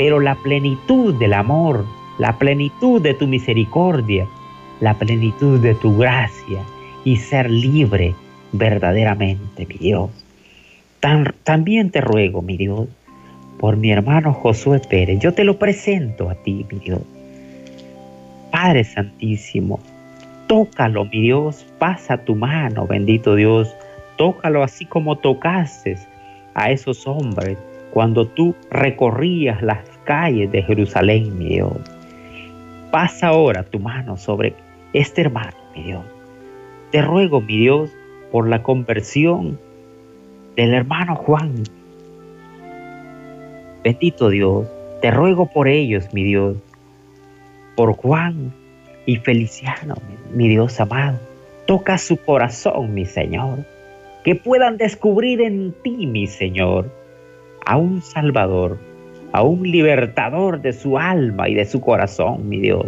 pero 0.00 0.18
la 0.18 0.34
plenitud 0.34 1.14
del 1.16 1.34
amor, 1.34 1.84
la 2.20 2.36
plenitud 2.36 3.00
de 3.00 3.14
tu 3.14 3.26
misericordia, 3.26 4.26
la 4.80 4.92
plenitud 4.92 5.58
de 5.58 5.74
tu 5.74 5.96
gracia 5.96 6.62
y 7.02 7.16
ser 7.16 7.50
libre 7.50 8.14
verdaderamente, 8.52 9.64
mi 9.64 9.76
Dios. 9.76 10.10
también 11.44 11.90
te 11.90 12.02
ruego, 12.02 12.42
mi 12.42 12.58
Dios, 12.58 12.88
por 13.58 13.78
mi 13.78 13.90
hermano 13.90 14.34
Josué 14.34 14.80
Pérez, 14.80 15.18
yo 15.20 15.32
te 15.32 15.44
lo 15.44 15.58
presento 15.58 16.28
a 16.28 16.34
ti, 16.34 16.66
mi 16.70 16.78
Dios. 16.80 17.00
Padre 18.52 18.84
Santísimo, 18.84 19.80
tócalo, 20.46 21.06
mi 21.06 21.22
Dios, 21.22 21.64
pasa 21.78 22.18
tu 22.18 22.34
mano, 22.34 22.86
bendito 22.86 23.34
Dios, 23.34 23.74
tócalo 24.18 24.62
así 24.62 24.84
como 24.84 25.16
tocaste 25.16 25.96
a 26.52 26.70
esos 26.70 27.06
hombres 27.06 27.56
cuando 27.94 28.26
tú 28.26 28.54
recorrías 28.70 29.62
las 29.62 29.88
calles 30.04 30.52
de 30.52 30.62
Jerusalén, 30.62 31.38
mi 31.38 31.46
Dios. 31.46 31.99
Pasa 32.90 33.28
ahora 33.28 33.62
tu 33.62 33.78
mano 33.78 34.16
sobre 34.16 34.54
este 34.92 35.20
hermano, 35.20 35.56
mi 35.76 35.84
Dios. 35.84 36.04
Te 36.90 37.02
ruego, 37.02 37.40
mi 37.40 37.56
Dios, 37.56 37.90
por 38.32 38.48
la 38.48 38.62
conversión 38.64 39.58
del 40.56 40.74
hermano 40.74 41.14
Juan. 41.14 41.62
Bendito 43.84 44.28
Dios, 44.28 44.66
te 45.00 45.12
ruego 45.12 45.46
por 45.46 45.68
ellos, 45.68 46.12
mi 46.12 46.24
Dios, 46.24 46.56
por 47.76 47.94
Juan 47.94 48.52
y 49.06 49.16
Feliciano, 49.16 49.94
mi 50.34 50.48
Dios 50.48 50.80
amado. 50.80 51.18
Toca 51.66 51.96
su 51.96 52.16
corazón, 52.16 52.92
mi 52.92 53.06
Señor, 53.06 53.64
que 54.24 54.34
puedan 54.34 54.76
descubrir 54.76 55.40
en 55.40 55.72
ti, 55.84 56.06
mi 56.06 56.26
Señor, 56.26 56.90
a 57.64 57.76
un 57.76 58.02
Salvador, 58.02 58.78
a 59.32 59.42
un 59.42 59.62
libertador 59.62 60.60
de 60.60 60.72
su 60.72 60.98
alma 60.98 61.48
y 61.48 61.54
de 61.54 61.64
su 61.64 61.80
corazón, 61.80 62.48
mi 62.48 62.60
Dios. 62.60 62.86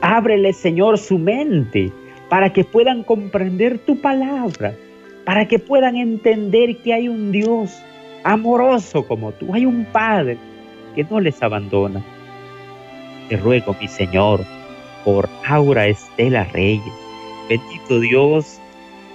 Ábrele, 0.00 0.52
Señor, 0.52 0.98
su 0.98 1.18
mente 1.18 1.90
para 2.28 2.52
que 2.52 2.64
puedan 2.64 3.02
comprender 3.02 3.78
tu 3.78 4.00
palabra, 4.00 4.74
para 5.24 5.46
que 5.48 5.58
puedan 5.58 5.96
entender 5.96 6.76
que 6.78 6.92
hay 6.94 7.08
un 7.08 7.32
Dios 7.32 7.78
amoroso 8.24 9.06
como 9.06 9.32
tú, 9.32 9.54
hay 9.54 9.64
un 9.64 9.84
Padre 9.86 10.36
que 10.94 11.04
no 11.04 11.20
les 11.20 11.42
abandona. 11.42 12.02
Te 13.28 13.36
ruego, 13.36 13.74
mi 13.80 13.88
Señor, 13.88 14.40
por 15.04 15.28
Aura 15.46 15.86
Estela 15.86 16.44
Reyes. 16.44 16.92
Bendito 17.48 18.00
Dios, 18.00 18.60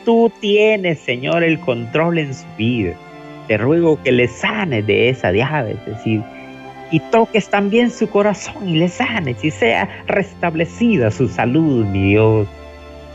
tú 0.05 0.31
tienes, 0.39 0.99
Señor, 0.99 1.43
el 1.43 1.59
control 1.59 2.17
en 2.17 2.33
su 2.33 2.45
vida. 2.57 2.95
Te 3.47 3.57
ruego 3.57 4.01
que 4.01 4.11
le 4.11 4.27
sanes 4.27 4.87
de 4.87 5.09
esa 5.09 5.31
diabetes, 5.31 5.79
es 5.85 5.97
decir, 5.97 6.23
y 6.91 6.99
toques 6.99 7.49
también 7.49 7.89
su 7.89 8.07
corazón 8.07 8.69
y 8.69 8.75
le 8.75 8.87
sanes 8.87 9.43
y 9.43 9.49
sea 9.49 9.89
restablecida 10.07 11.09
su 11.09 11.27
salud, 11.27 11.85
mi 11.85 12.09
Dios. 12.09 12.47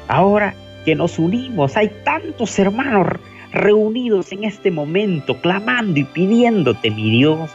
Ahora 0.09 0.55
que 0.85 0.95
nos 0.95 1.18
unimos, 1.18 1.76
hay 1.76 1.89
tantos 2.03 2.59
hermanos 2.59 3.07
reunidos 3.53 4.33
en 4.33 4.45
este 4.45 4.70
momento, 4.70 5.41
clamando 5.41 6.01
y 6.01 6.05
pidiéndote, 6.05 6.91
mi 6.91 7.11
Dios. 7.11 7.51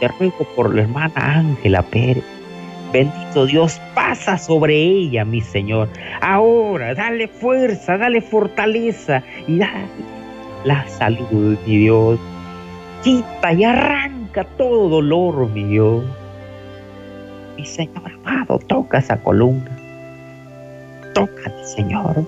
Te 0.00 0.08
ruego 0.08 0.46
por 0.56 0.74
la 0.74 0.82
hermana 0.82 1.12
Ángela 1.16 1.82
Pérez. 1.82 2.24
Bendito 2.92 3.46
Dios, 3.46 3.80
pasa 3.94 4.36
sobre 4.36 4.74
ella, 4.76 5.24
mi 5.24 5.40
Señor. 5.40 5.88
Ahora, 6.20 6.94
dale 6.94 7.28
fuerza, 7.28 7.98
dale 7.98 8.20
fortaleza 8.20 9.22
y 9.46 9.58
dale 9.58 10.23
la 10.64 10.86
salud, 10.88 11.58
mi 11.66 11.76
Dios. 11.78 12.18
Quita 13.02 13.52
y 13.52 13.64
arranca 13.64 14.44
todo 14.56 14.88
dolor, 14.88 15.48
mi 15.50 15.64
Dios. 15.64 16.04
Mi 17.56 17.66
Señor 17.66 18.10
amado, 18.10 18.58
toca 18.58 18.98
esa 18.98 19.16
columna. 19.18 19.70
Toca, 21.14 21.50
mi 21.56 21.64
Señor. 21.64 22.26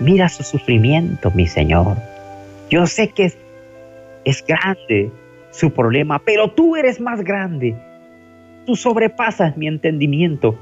Mira 0.00 0.28
su 0.28 0.42
sufrimiento, 0.42 1.30
mi 1.32 1.46
Señor. 1.46 1.96
Yo 2.70 2.86
sé 2.86 3.08
que 3.08 3.32
es 4.24 4.44
grande 4.46 5.10
su 5.50 5.70
problema, 5.70 6.18
pero 6.18 6.50
tú 6.50 6.76
eres 6.76 7.00
más 7.00 7.22
grande. 7.22 7.76
Tú 8.66 8.76
sobrepasas 8.76 9.56
mi 9.56 9.68
entendimiento. 9.68 10.58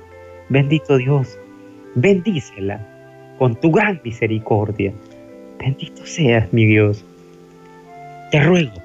Bendito 0.48 0.96
Dios, 0.96 1.38
bendícela 1.94 2.80
con 3.38 3.54
tu 3.56 3.70
gran 3.70 4.00
misericordia. 4.04 4.92
Bendito 5.62 6.04
seas, 6.04 6.52
mi 6.52 6.66
Dios. 6.66 7.04
Te 8.32 8.40
ruego 8.42 8.82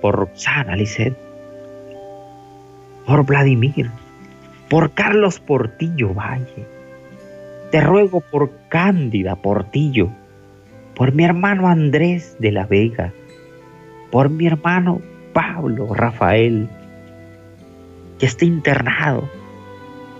por 0.00 0.16
Roxana 0.16 0.74
Lisset, 0.74 1.14
por 3.04 3.26
Vladimir, 3.26 3.90
por 4.70 4.92
Carlos 4.92 5.38
Portillo 5.38 6.14
Valle. 6.14 6.64
Te 7.70 7.82
ruego 7.82 8.22
por 8.22 8.50
Cándida 8.70 9.36
Portillo, 9.36 10.08
por 10.94 11.12
mi 11.12 11.24
hermano 11.24 11.68
Andrés 11.68 12.36
de 12.38 12.52
la 12.52 12.64
Vega, 12.64 13.12
por 14.10 14.30
mi 14.30 14.46
hermano 14.46 15.02
Pablo 15.34 15.92
Rafael, 15.92 16.70
que 18.18 18.24
está 18.24 18.46
internado. 18.46 19.28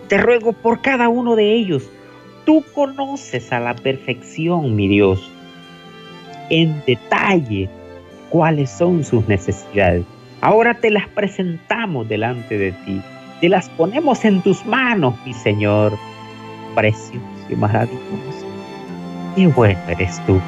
Te 0.08 0.18
ruego 0.18 0.52
por 0.52 0.82
cada 0.82 1.08
uno 1.08 1.34
de 1.34 1.54
ellos. 1.54 1.90
Tú 2.44 2.62
conoces 2.74 3.54
a 3.54 3.60
la 3.60 3.74
perfección, 3.74 4.76
mi 4.76 4.86
Dios, 4.86 5.32
en 6.50 6.82
detalle 6.86 7.68
cuáles 8.30 8.70
son 8.70 9.04
sus 9.04 9.26
necesidades. 9.28 10.04
Ahora 10.40 10.74
te 10.74 10.90
las 10.90 11.08
presentamos 11.08 12.08
delante 12.08 12.58
de 12.58 12.72
ti. 12.72 13.00
Te 13.40 13.48
las 13.48 13.68
ponemos 13.70 14.24
en 14.24 14.40
tus 14.42 14.64
manos, 14.66 15.14
mi 15.24 15.32
Señor. 15.32 15.96
Precioso 16.74 17.20
y 17.48 17.54
maravilloso. 17.56 18.46
Qué 19.34 19.46
bueno 19.48 19.80
eres 19.88 20.20
tú. 20.26 20.40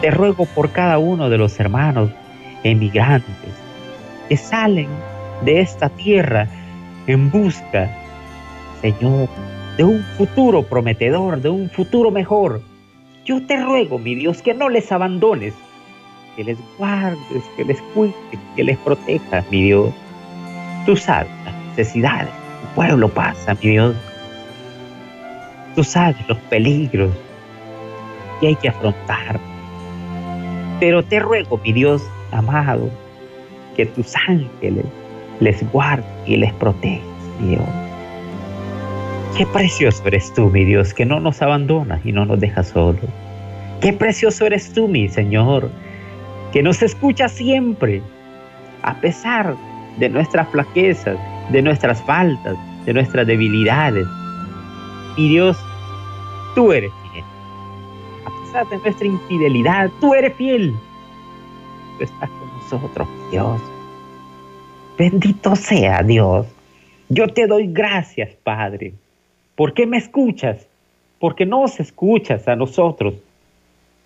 Te 0.00 0.10
ruego 0.10 0.46
por 0.46 0.70
cada 0.70 0.98
uno 0.98 1.30
de 1.30 1.38
los 1.38 1.58
hermanos 1.58 2.10
emigrantes 2.62 3.32
que 4.28 4.36
salen 4.36 4.88
de 5.44 5.60
esta 5.60 5.88
tierra 5.88 6.46
en 7.06 7.30
busca, 7.30 7.90
Señor, 8.80 9.28
de 9.76 9.84
un 9.84 10.02
futuro 10.16 10.62
prometedor, 10.62 11.40
de 11.40 11.50
un 11.50 11.68
futuro 11.70 12.10
mejor. 12.10 12.60
Yo 13.24 13.44
te 13.46 13.56
ruego, 13.56 13.98
mi 13.98 14.14
Dios, 14.14 14.42
que 14.42 14.52
no 14.52 14.68
les 14.68 14.92
abandones, 14.92 15.54
que 16.36 16.44
les 16.44 16.58
guardes, 16.76 17.42
que 17.56 17.64
les 17.64 17.80
cuides, 17.94 18.14
que 18.54 18.64
les 18.64 18.76
protejas, 18.78 19.50
mi 19.50 19.62
Dios. 19.62 19.94
Tú 20.84 20.94
sabes 20.94 21.30
las 21.46 21.54
necesidades 21.68 22.28
tu 22.28 22.74
pueblo 22.74 23.08
pasa, 23.08 23.54
mi 23.62 23.70
Dios. 23.70 23.96
Tú 25.74 25.82
sabes 25.82 26.16
los 26.28 26.36
peligros 26.50 27.12
que 28.40 28.48
hay 28.48 28.56
que 28.56 28.68
afrontar. 28.68 29.40
Pero 30.78 31.02
te 31.02 31.18
ruego, 31.18 31.58
mi 31.64 31.72
Dios 31.72 32.02
amado, 32.30 32.90
que 33.74 33.86
tus 33.86 34.14
ángeles 34.28 34.84
les 35.40 35.72
guarden 35.72 36.04
y 36.26 36.36
les 36.36 36.52
protejan, 36.54 37.00
mi 37.40 37.56
Dios. 37.56 37.83
Qué 39.36 39.46
precioso 39.46 40.06
eres 40.06 40.32
tú, 40.32 40.48
mi 40.48 40.64
Dios, 40.64 40.94
que 40.94 41.04
no 41.04 41.18
nos 41.18 41.42
abandonas 41.42 42.00
y 42.06 42.12
no 42.12 42.24
nos 42.24 42.38
dejas 42.38 42.68
solos. 42.68 43.04
Qué 43.80 43.92
precioso 43.92 44.46
eres 44.46 44.72
tú, 44.72 44.86
mi 44.86 45.08
Señor, 45.08 45.72
que 46.52 46.62
nos 46.62 46.82
escucha 46.82 47.28
siempre, 47.28 48.00
a 48.82 48.94
pesar 49.00 49.56
de 49.98 50.08
nuestras 50.08 50.48
flaquezas, 50.50 51.18
de 51.50 51.62
nuestras 51.62 52.00
faltas, 52.02 52.56
de 52.86 52.94
nuestras 52.94 53.26
debilidades. 53.26 54.06
Mi 55.18 55.28
Dios, 55.30 55.56
tú 56.54 56.72
eres 56.72 56.92
fiel. 57.10 57.24
A 58.26 58.44
pesar 58.44 58.68
de 58.68 58.78
nuestra 58.78 59.06
infidelidad, 59.06 59.90
tú 60.00 60.14
eres 60.14 60.32
fiel. 60.34 60.72
Tú 61.98 62.04
estás 62.04 62.30
con 62.30 62.56
nosotros, 62.56 63.08
Dios. 63.32 63.60
Bendito 64.96 65.56
sea 65.56 66.04
Dios. 66.04 66.46
Yo 67.08 67.26
te 67.26 67.48
doy 67.48 67.66
gracias, 67.66 68.30
Padre. 68.44 68.94
¿Por 69.56 69.74
qué 69.74 69.86
me 69.86 69.96
escuchas? 69.96 70.66
Porque 71.18 71.46
nos 71.46 71.80
escuchas 71.80 72.48
a 72.48 72.56
nosotros. 72.56 73.14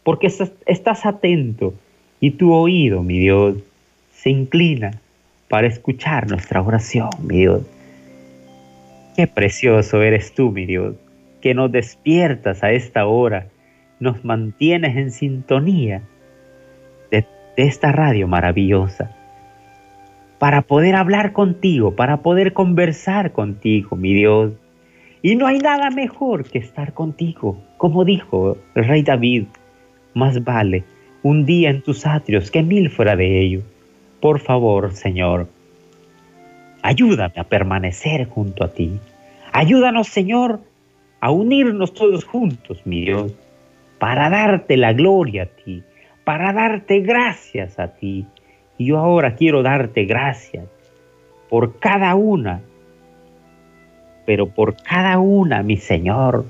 Porque 0.02 0.28
estás 0.66 1.06
atento 1.06 1.74
y 2.20 2.32
tu 2.32 2.52
oído, 2.52 3.02
mi 3.02 3.18
Dios, 3.18 3.56
se 4.12 4.30
inclina 4.30 5.00
para 5.48 5.66
escuchar 5.66 6.28
nuestra 6.28 6.62
oración, 6.62 7.10
mi 7.22 7.38
Dios. 7.38 7.62
Qué 9.16 9.26
precioso 9.26 10.02
eres 10.02 10.32
tú, 10.32 10.50
mi 10.50 10.66
Dios, 10.66 10.94
que 11.40 11.54
nos 11.54 11.72
despiertas 11.72 12.62
a 12.62 12.72
esta 12.72 13.06
hora, 13.06 13.46
nos 14.00 14.24
mantienes 14.24 14.96
en 14.96 15.10
sintonía 15.10 16.02
de, 17.10 17.26
de 17.56 17.62
esta 17.64 17.92
radio 17.92 18.28
maravillosa 18.28 19.14
para 20.38 20.62
poder 20.62 20.94
hablar 20.94 21.32
contigo, 21.32 21.96
para 21.96 22.18
poder 22.18 22.52
conversar 22.52 23.32
contigo, 23.32 23.96
mi 23.96 24.14
Dios. 24.14 24.52
Y 25.22 25.36
no 25.36 25.46
hay 25.46 25.58
nada 25.58 25.90
mejor 25.90 26.44
que 26.44 26.58
estar 26.58 26.94
contigo, 26.94 27.60
como 27.76 28.04
dijo 28.04 28.56
el 28.74 28.84
rey 28.84 29.02
David, 29.02 29.44
más 30.14 30.42
vale 30.44 30.84
un 31.22 31.44
día 31.44 31.70
en 31.70 31.82
tus 31.82 32.06
atrios 32.06 32.50
que 32.50 32.62
mil 32.62 32.90
fuera 32.90 33.16
de 33.16 33.40
ello. 33.40 33.62
Por 34.20 34.40
favor, 34.40 34.92
Señor, 34.92 35.48
ayúdame 36.82 37.34
a 37.36 37.44
permanecer 37.44 38.28
junto 38.28 38.64
a 38.64 38.68
ti. 38.68 38.98
Ayúdanos, 39.52 40.08
Señor, 40.08 40.60
a 41.20 41.30
unirnos 41.30 41.94
todos 41.94 42.24
juntos, 42.24 42.82
mi 42.84 43.02
Dios, 43.02 43.34
para 43.98 44.30
darte 44.30 44.76
la 44.76 44.92
gloria 44.92 45.44
a 45.44 45.46
ti, 45.46 45.82
para 46.24 46.52
darte 46.52 47.00
gracias 47.00 47.78
a 47.78 47.88
ti, 47.88 48.26
y 48.76 48.86
yo 48.86 48.98
ahora 48.98 49.34
quiero 49.34 49.62
darte 49.62 50.04
gracias 50.04 50.66
por 51.48 51.78
cada 51.78 52.14
una, 52.14 52.60
pero 54.28 54.46
por 54.46 54.76
cada 54.82 55.18
una, 55.18 55.62
mi 55.62 55.78
Señor, 55.78 56.44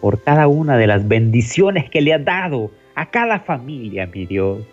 por 0.00 0.20
cada 0.20 0.48
una 0.48 0.76
de 0.76 0.88
las 0.88 1.06
bendiciones 1.06 1.88
que 1.88 2.00
le 2.00 2.12
has 2.12 2.24
dado 2.24 2.72
a 2.96 3.06
cada 3.06 3.38
familia, 3.38 4.08
mi 4.12 4.26
Dios, 4.26 4.64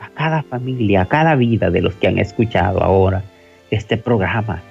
a 0.00 0.08
cada 0.08 0.42
familia, 0.42 1.02
a 1.02 1.04
cada 1.04 1.34
vida 1.34 1.68
de 1.70 1.82
los 1.82 1.92
que 1.96 2.08
han 2.08 2.18
escuchado 2.18 2.82
ahora 2.82 3.22
este 3.70 3.98
programa. 3.98 4.62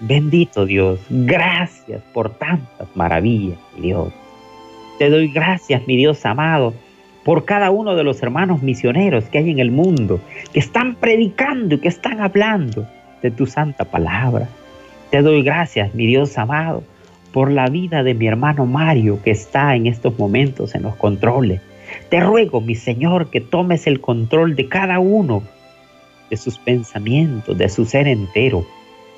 Bendito 0.00 0.66
Dios, 0.66 1.00
gracias 1.08 2.02
por 2.12 2.28
tantas 2.36 2.86
maravillas, 2.94 3.56
mi 3.74 3.86
Dios. 3.86 4.12
Te 4.98 5.08
doy 5.08 5.32
gracias, 5.32 5.86
mi 5.86 5.96
Dios 5.96 6.26
amado, 6.26 6.74
por 7.24 7.46
cada 7.46 7.70
uno 7.70 7.96
de 7.96 8.04
los 8.04 8.22
hermanos 8.22 8.62
misioneros 8.62 9.24
que 9.24 9.38
hay 9.38 9.48
en 9.48 9.58
el 9.58 9.70
mundo, 9.70 10.20
que 10.52 10.58
están 10.58 10.96
predicando 10.96 11.76
y 11.76 11.78
que 11.78 11.88
están 11.88 12.20
hablando 12.20 12.86
de 13.24 13.30
tu 13.30 13.46
santa 13.46 13.86
palabra. 13.86 14.48
Te 15.10 15.22
doy 15.22 15.42
gracias, 15.42 15.94
mi 15.94 16.06
Dios 16.06 16.36
amado, 16.36 16.84
por 17.32 17.50
la 17.50 17.68
vida 17.68 18.02
de 18.02 18.12
mi 18.12 18.26
hermano 18.26 18.66
Mario 18.66 19.22
que 19.22 19.30
está 19.30 19.74
en 19.74 19.86
estos 19.86 20.18
momentos 20.18 20.74
en 20.74 20.82
los 20.82 20.94
controles. 20.96 21.62
Te 22.10 22.20
ruego, 22.20 22.60
mi 22.60 22.74
Señor, 22.74 23.30
que 23.30 23.40
tomes 23.40 23.86
el 23.86 24.02
control 24.02 24.56
de 24.56 24.68
cada 24.68 24.98
uno, 24.98 25.42
de 26.28 26.36
sus 26.36 26.58
pensamientos, 26.58 27.56
de 27.56 27.70
su 27.70 27.86
ser 27.86 28.08
entero, 28.08 28.66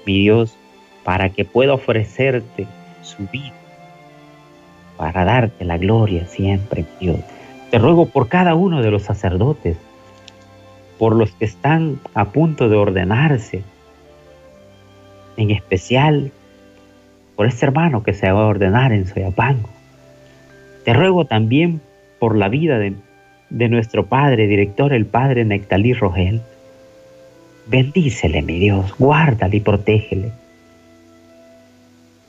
mi 0.06 0.20
Dios, 0.20 0.56
para 1.02 1.30
que 1.30 1.44
pueda 1.44 1.74
ofrecerte 1.74 2.68
su 3.02 3.26
vida, 3.32 3.54
para 4.96 5.24
darte 5.24 5.64
la 5.64 5.78
gloria 5.78 6.26
siempre, 6.26 6.82
mi 6.82 7.06
Dios. 7.06 7.20
Te 7.72 7.78
ruego 7.80 8.06
por 8.06 8.28
cada 8.28 8.54
uno 8.54 8.82
de 8.82 8.90
los 8.92 9.02
sacerdotes, 9.02 9.76
por 10.96 11.16
los 11.16 11.32
que 11.32 11.44
están 11.44 11.98
a 12.14 12.26
punto 12.26 12.68
de 12.68 12.76
ordenarse, 12.76 13.64
en 15.36 15.50
especial 15.50 16.32
por 17.36 17.46
este 17.46 17.66
hermano 17.66 18.02
que 18.02 18.14
se 18.14 18.30
va 18.30 18.42
a 18.42 18.46
ordenar 18.46 18.92
en 18.92 19.06
Soyapango. 19.06 19.68
Te 20.84 20.94
ruego 20.94 21.26
también 21.26 21.80
por 22.18 22.36
la 22.36 22.48
vida 22.48 22.78
de, 22.78 22.94
de 23.50 23.68
nuestro 23.68 24.06
padre, 24.06 24.46
director, 24.46 24.92
el 24.92 25.06
padre 25.06 25.44
Nectalí 25.44 25.92
Rogel. 25.92 26.40
Bendícele, 27.66 28.42
mi 28.42 28.58
Dios, 28.58 28.94
guárdale 28.98 29.56
y 29.56 29.60
protégele. 29.60 30.32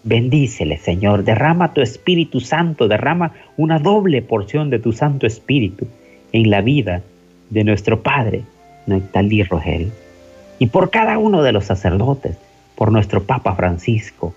Bendícele, 0.04 0.78
Señor. 0.78 1.24
Derrama 1.24 1.74
tu 1.74 1.82
Espíritu 1.82 2.40
Santo, 2.40 2.88
derrama 2.88 3.34
una 3.56 3.80
doble 3.80 4.22
porción 4.22 4.70
de 4.70 4.80
tu 4.80 4.94
Santo 4.94 5.28
Espíritu 5.28 5.88
en 6.32 6.50
la 6.50 6.62
vida 6.62 7.02
de 7.50 7.64
nuestro 7.64 8.02
Padre, 8.02 8.44
Nectalí 8.86 9.44
Rogel. 9.44 9.92
Y 10.60 10.68
por 10.68 10.90
cada 10.90 11.18
uno 11.18 11.44
de 11.44 11.52
los 11.52 11.66
sacerdotes, 11.66 12.38
por 12.78 12.92
nuestro 12.92 13.24
Papa 13.24 13.56
Francisco, 13.56 14.34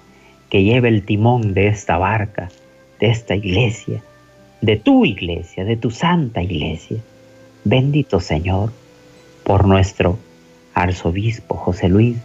que 0.49 0.65
lleve 0.65 0.89
el 0.89 1.05
timón 1.05 1.55
de 1.55 1.69
esta 1.69 1.99
barca, 1.99 2.49
de 2.99 3.11
esta 3.11 3.37
iglesia, 3.37 4.03
de 4.61 4.77
tu 4.77 5.05
iglesia, 5.05 5.65
de 5.65 5.77
tu 5.77 5.93
santa 5.93 6.43
iglesia. 6.43 6.97
Bendito 7.63 8.19
Señor, 8.19 8.73
por 9.45 9.67
nuestro 9.69 10.19
arzobispo 10.75 11.55
José 11.55 11.89
Luis, 11.89 12.17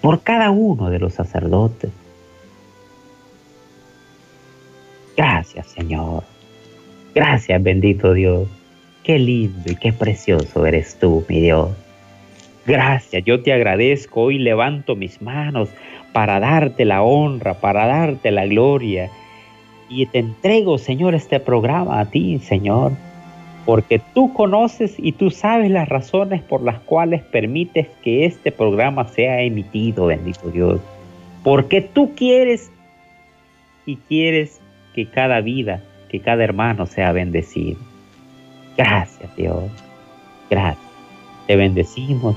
por 0.00 0.22
cada 0.22 0.50
uno 0.50 0.90
de 0.90 0.98
los 0.98 1.14
sacerdotes, 1.14 1.90
Gracias, 5.16 5.66
Señor. 5.68 6.24
Gracias, 7.14 7.62
bendito 7.62 8.14
Dios. 8.14 8.48
Qué 9.04 9.18
lindo 9.18 9.70
y 9.70 9.76
qué 9.76 9.92
precioso 9.92 10.64
eres 10.66 10.98
tú, 10.98 11.24
mi 11.28 11.40
Dios. 11.40 11.70
Gracias, 12.66 13.24
yo 13.24 13.42
te 13.42 13.52
agradezco. 13.52 14.22
Hoy 14.22 14.38
levanto 14.38 14.94
mis 14.94 15.20
manos 15.20 15.68
para 16.12 16.38
darte 16.38 16.84
la 16.84 17.02
honra, 17.02 17.54
para 17.54 17.86
darte 17.86 18.30
la 18.30 18.46
gloria. 18.46 19.10
Y 19.88 20.06
te 20.06 20.20
entrego, 20.20 20.78
Señor, 20.78 21.14
este 21.14 21.40
programa 21.40 22.00
a 22.00 22.10
ti, 22.10 22.38
Señor. 22.38 22.92
Porque 23.66 24.00
tú 24.14 24.32
conoces 24.32 24.94
y 24.98 25.12
tú 25.12 25.30
sabes 25.30 25.70
las 25.70 25.88
razones 25.88 26.42
por 26.42 26.62
las 26.62 26.78
cuales 26.80 27.22
permites 27.22 27.88
que 28.02 28.24
este 28.24 28.50
programa 28.50 29.06
sea 29.08 29.40
emitido, 29.42 30.06
bendito 30.06 30.48
Dios. 30.50 30.80
Porque 31.44 31.80
tú 31.80 32.14
quieres 32.14 32.70
y 33.86 33.96
quieres 33.96 34.60
que 34.94 35.06
cada 35.06 35.40
vida, 35.40 35.82
que 36.08 36.20
cada 36.20 36.42
hermano 36.42 36.86
sea 36.86 37.12
bendecido. 37.12 37.78
Gracias 38.76 39.34
Dios, 39.36 39.70
gracias. 40.50 40.84
Te 41.46 41.56
bendecimos 41.56 42.36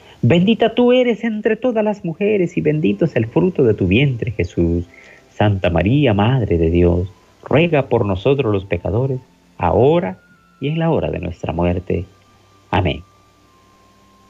Bendita 0.21 0.75
tú 0.75 0.91
eres 0.91 1.23
entre 1.23 1.55
todas 1.55 1.83
las 1.83 2.05
mujeres 2.05 2.55
y 2.57 2.61
bendito 2.61 3.05
es 3.05 3.15
el 3.15 3.25
fruto 3.25 3.63
de 3.63 3.73
tu 3.73 3.87
vientre 3.87 4.31
Jesús. 4.31 4.85
Santa 5.33 5.69
María, 5.69 6.13
Madre 6.13 6.57
de 6.57 6.69
Dios, 6.69 7.09
ruega 7.43 7.87
por 7.87 8.05
nosotros 8.05 8.53
los 8.53 8.65
pecadores, 8.65 9.19
ahora 9.57 10.17
y 10.59 10.67
en 10.67 10.77
la 10.77 10.91
hora 10.91 11.09
de 11.09 11.19
nuestra 11.19 11.53
muerte. 11.53 12.05
Amén. 12.69 13.01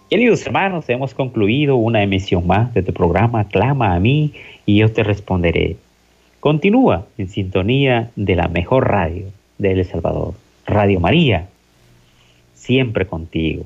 Queridos 0.09 0.45
hermanos, 0.45 0.89
hemos 0.89 1.13
concluido 1.13 1.75
una 1.75 2.03
emisión 2.03 2.47
más 2.47 2.73
de 2.73 2.83
tu 2.83 2.93
programa 2.93 3.47
Clama 3.47 3.93
a 3.93 3.99
mí 3.99 4.33
y 4.65 4.77
yo 4.77 4.91
te 4.91 5.03
responderé. 5.03 5.75
Continúa 6.39 7.05
en 7.17 7.29
sintonía 7.29 8.11
de 8.15 8.35
la 8.35 8.47
mejor 8.47 8.89
radio 8.89 9.25
de 9.57 9.71
El 9.71 9.85
Salvador, 9.85 10.33
Radio 10.65 10.99
María 10.99 11.47
siempre 12.61 13.05
contigo. 13.05 13.65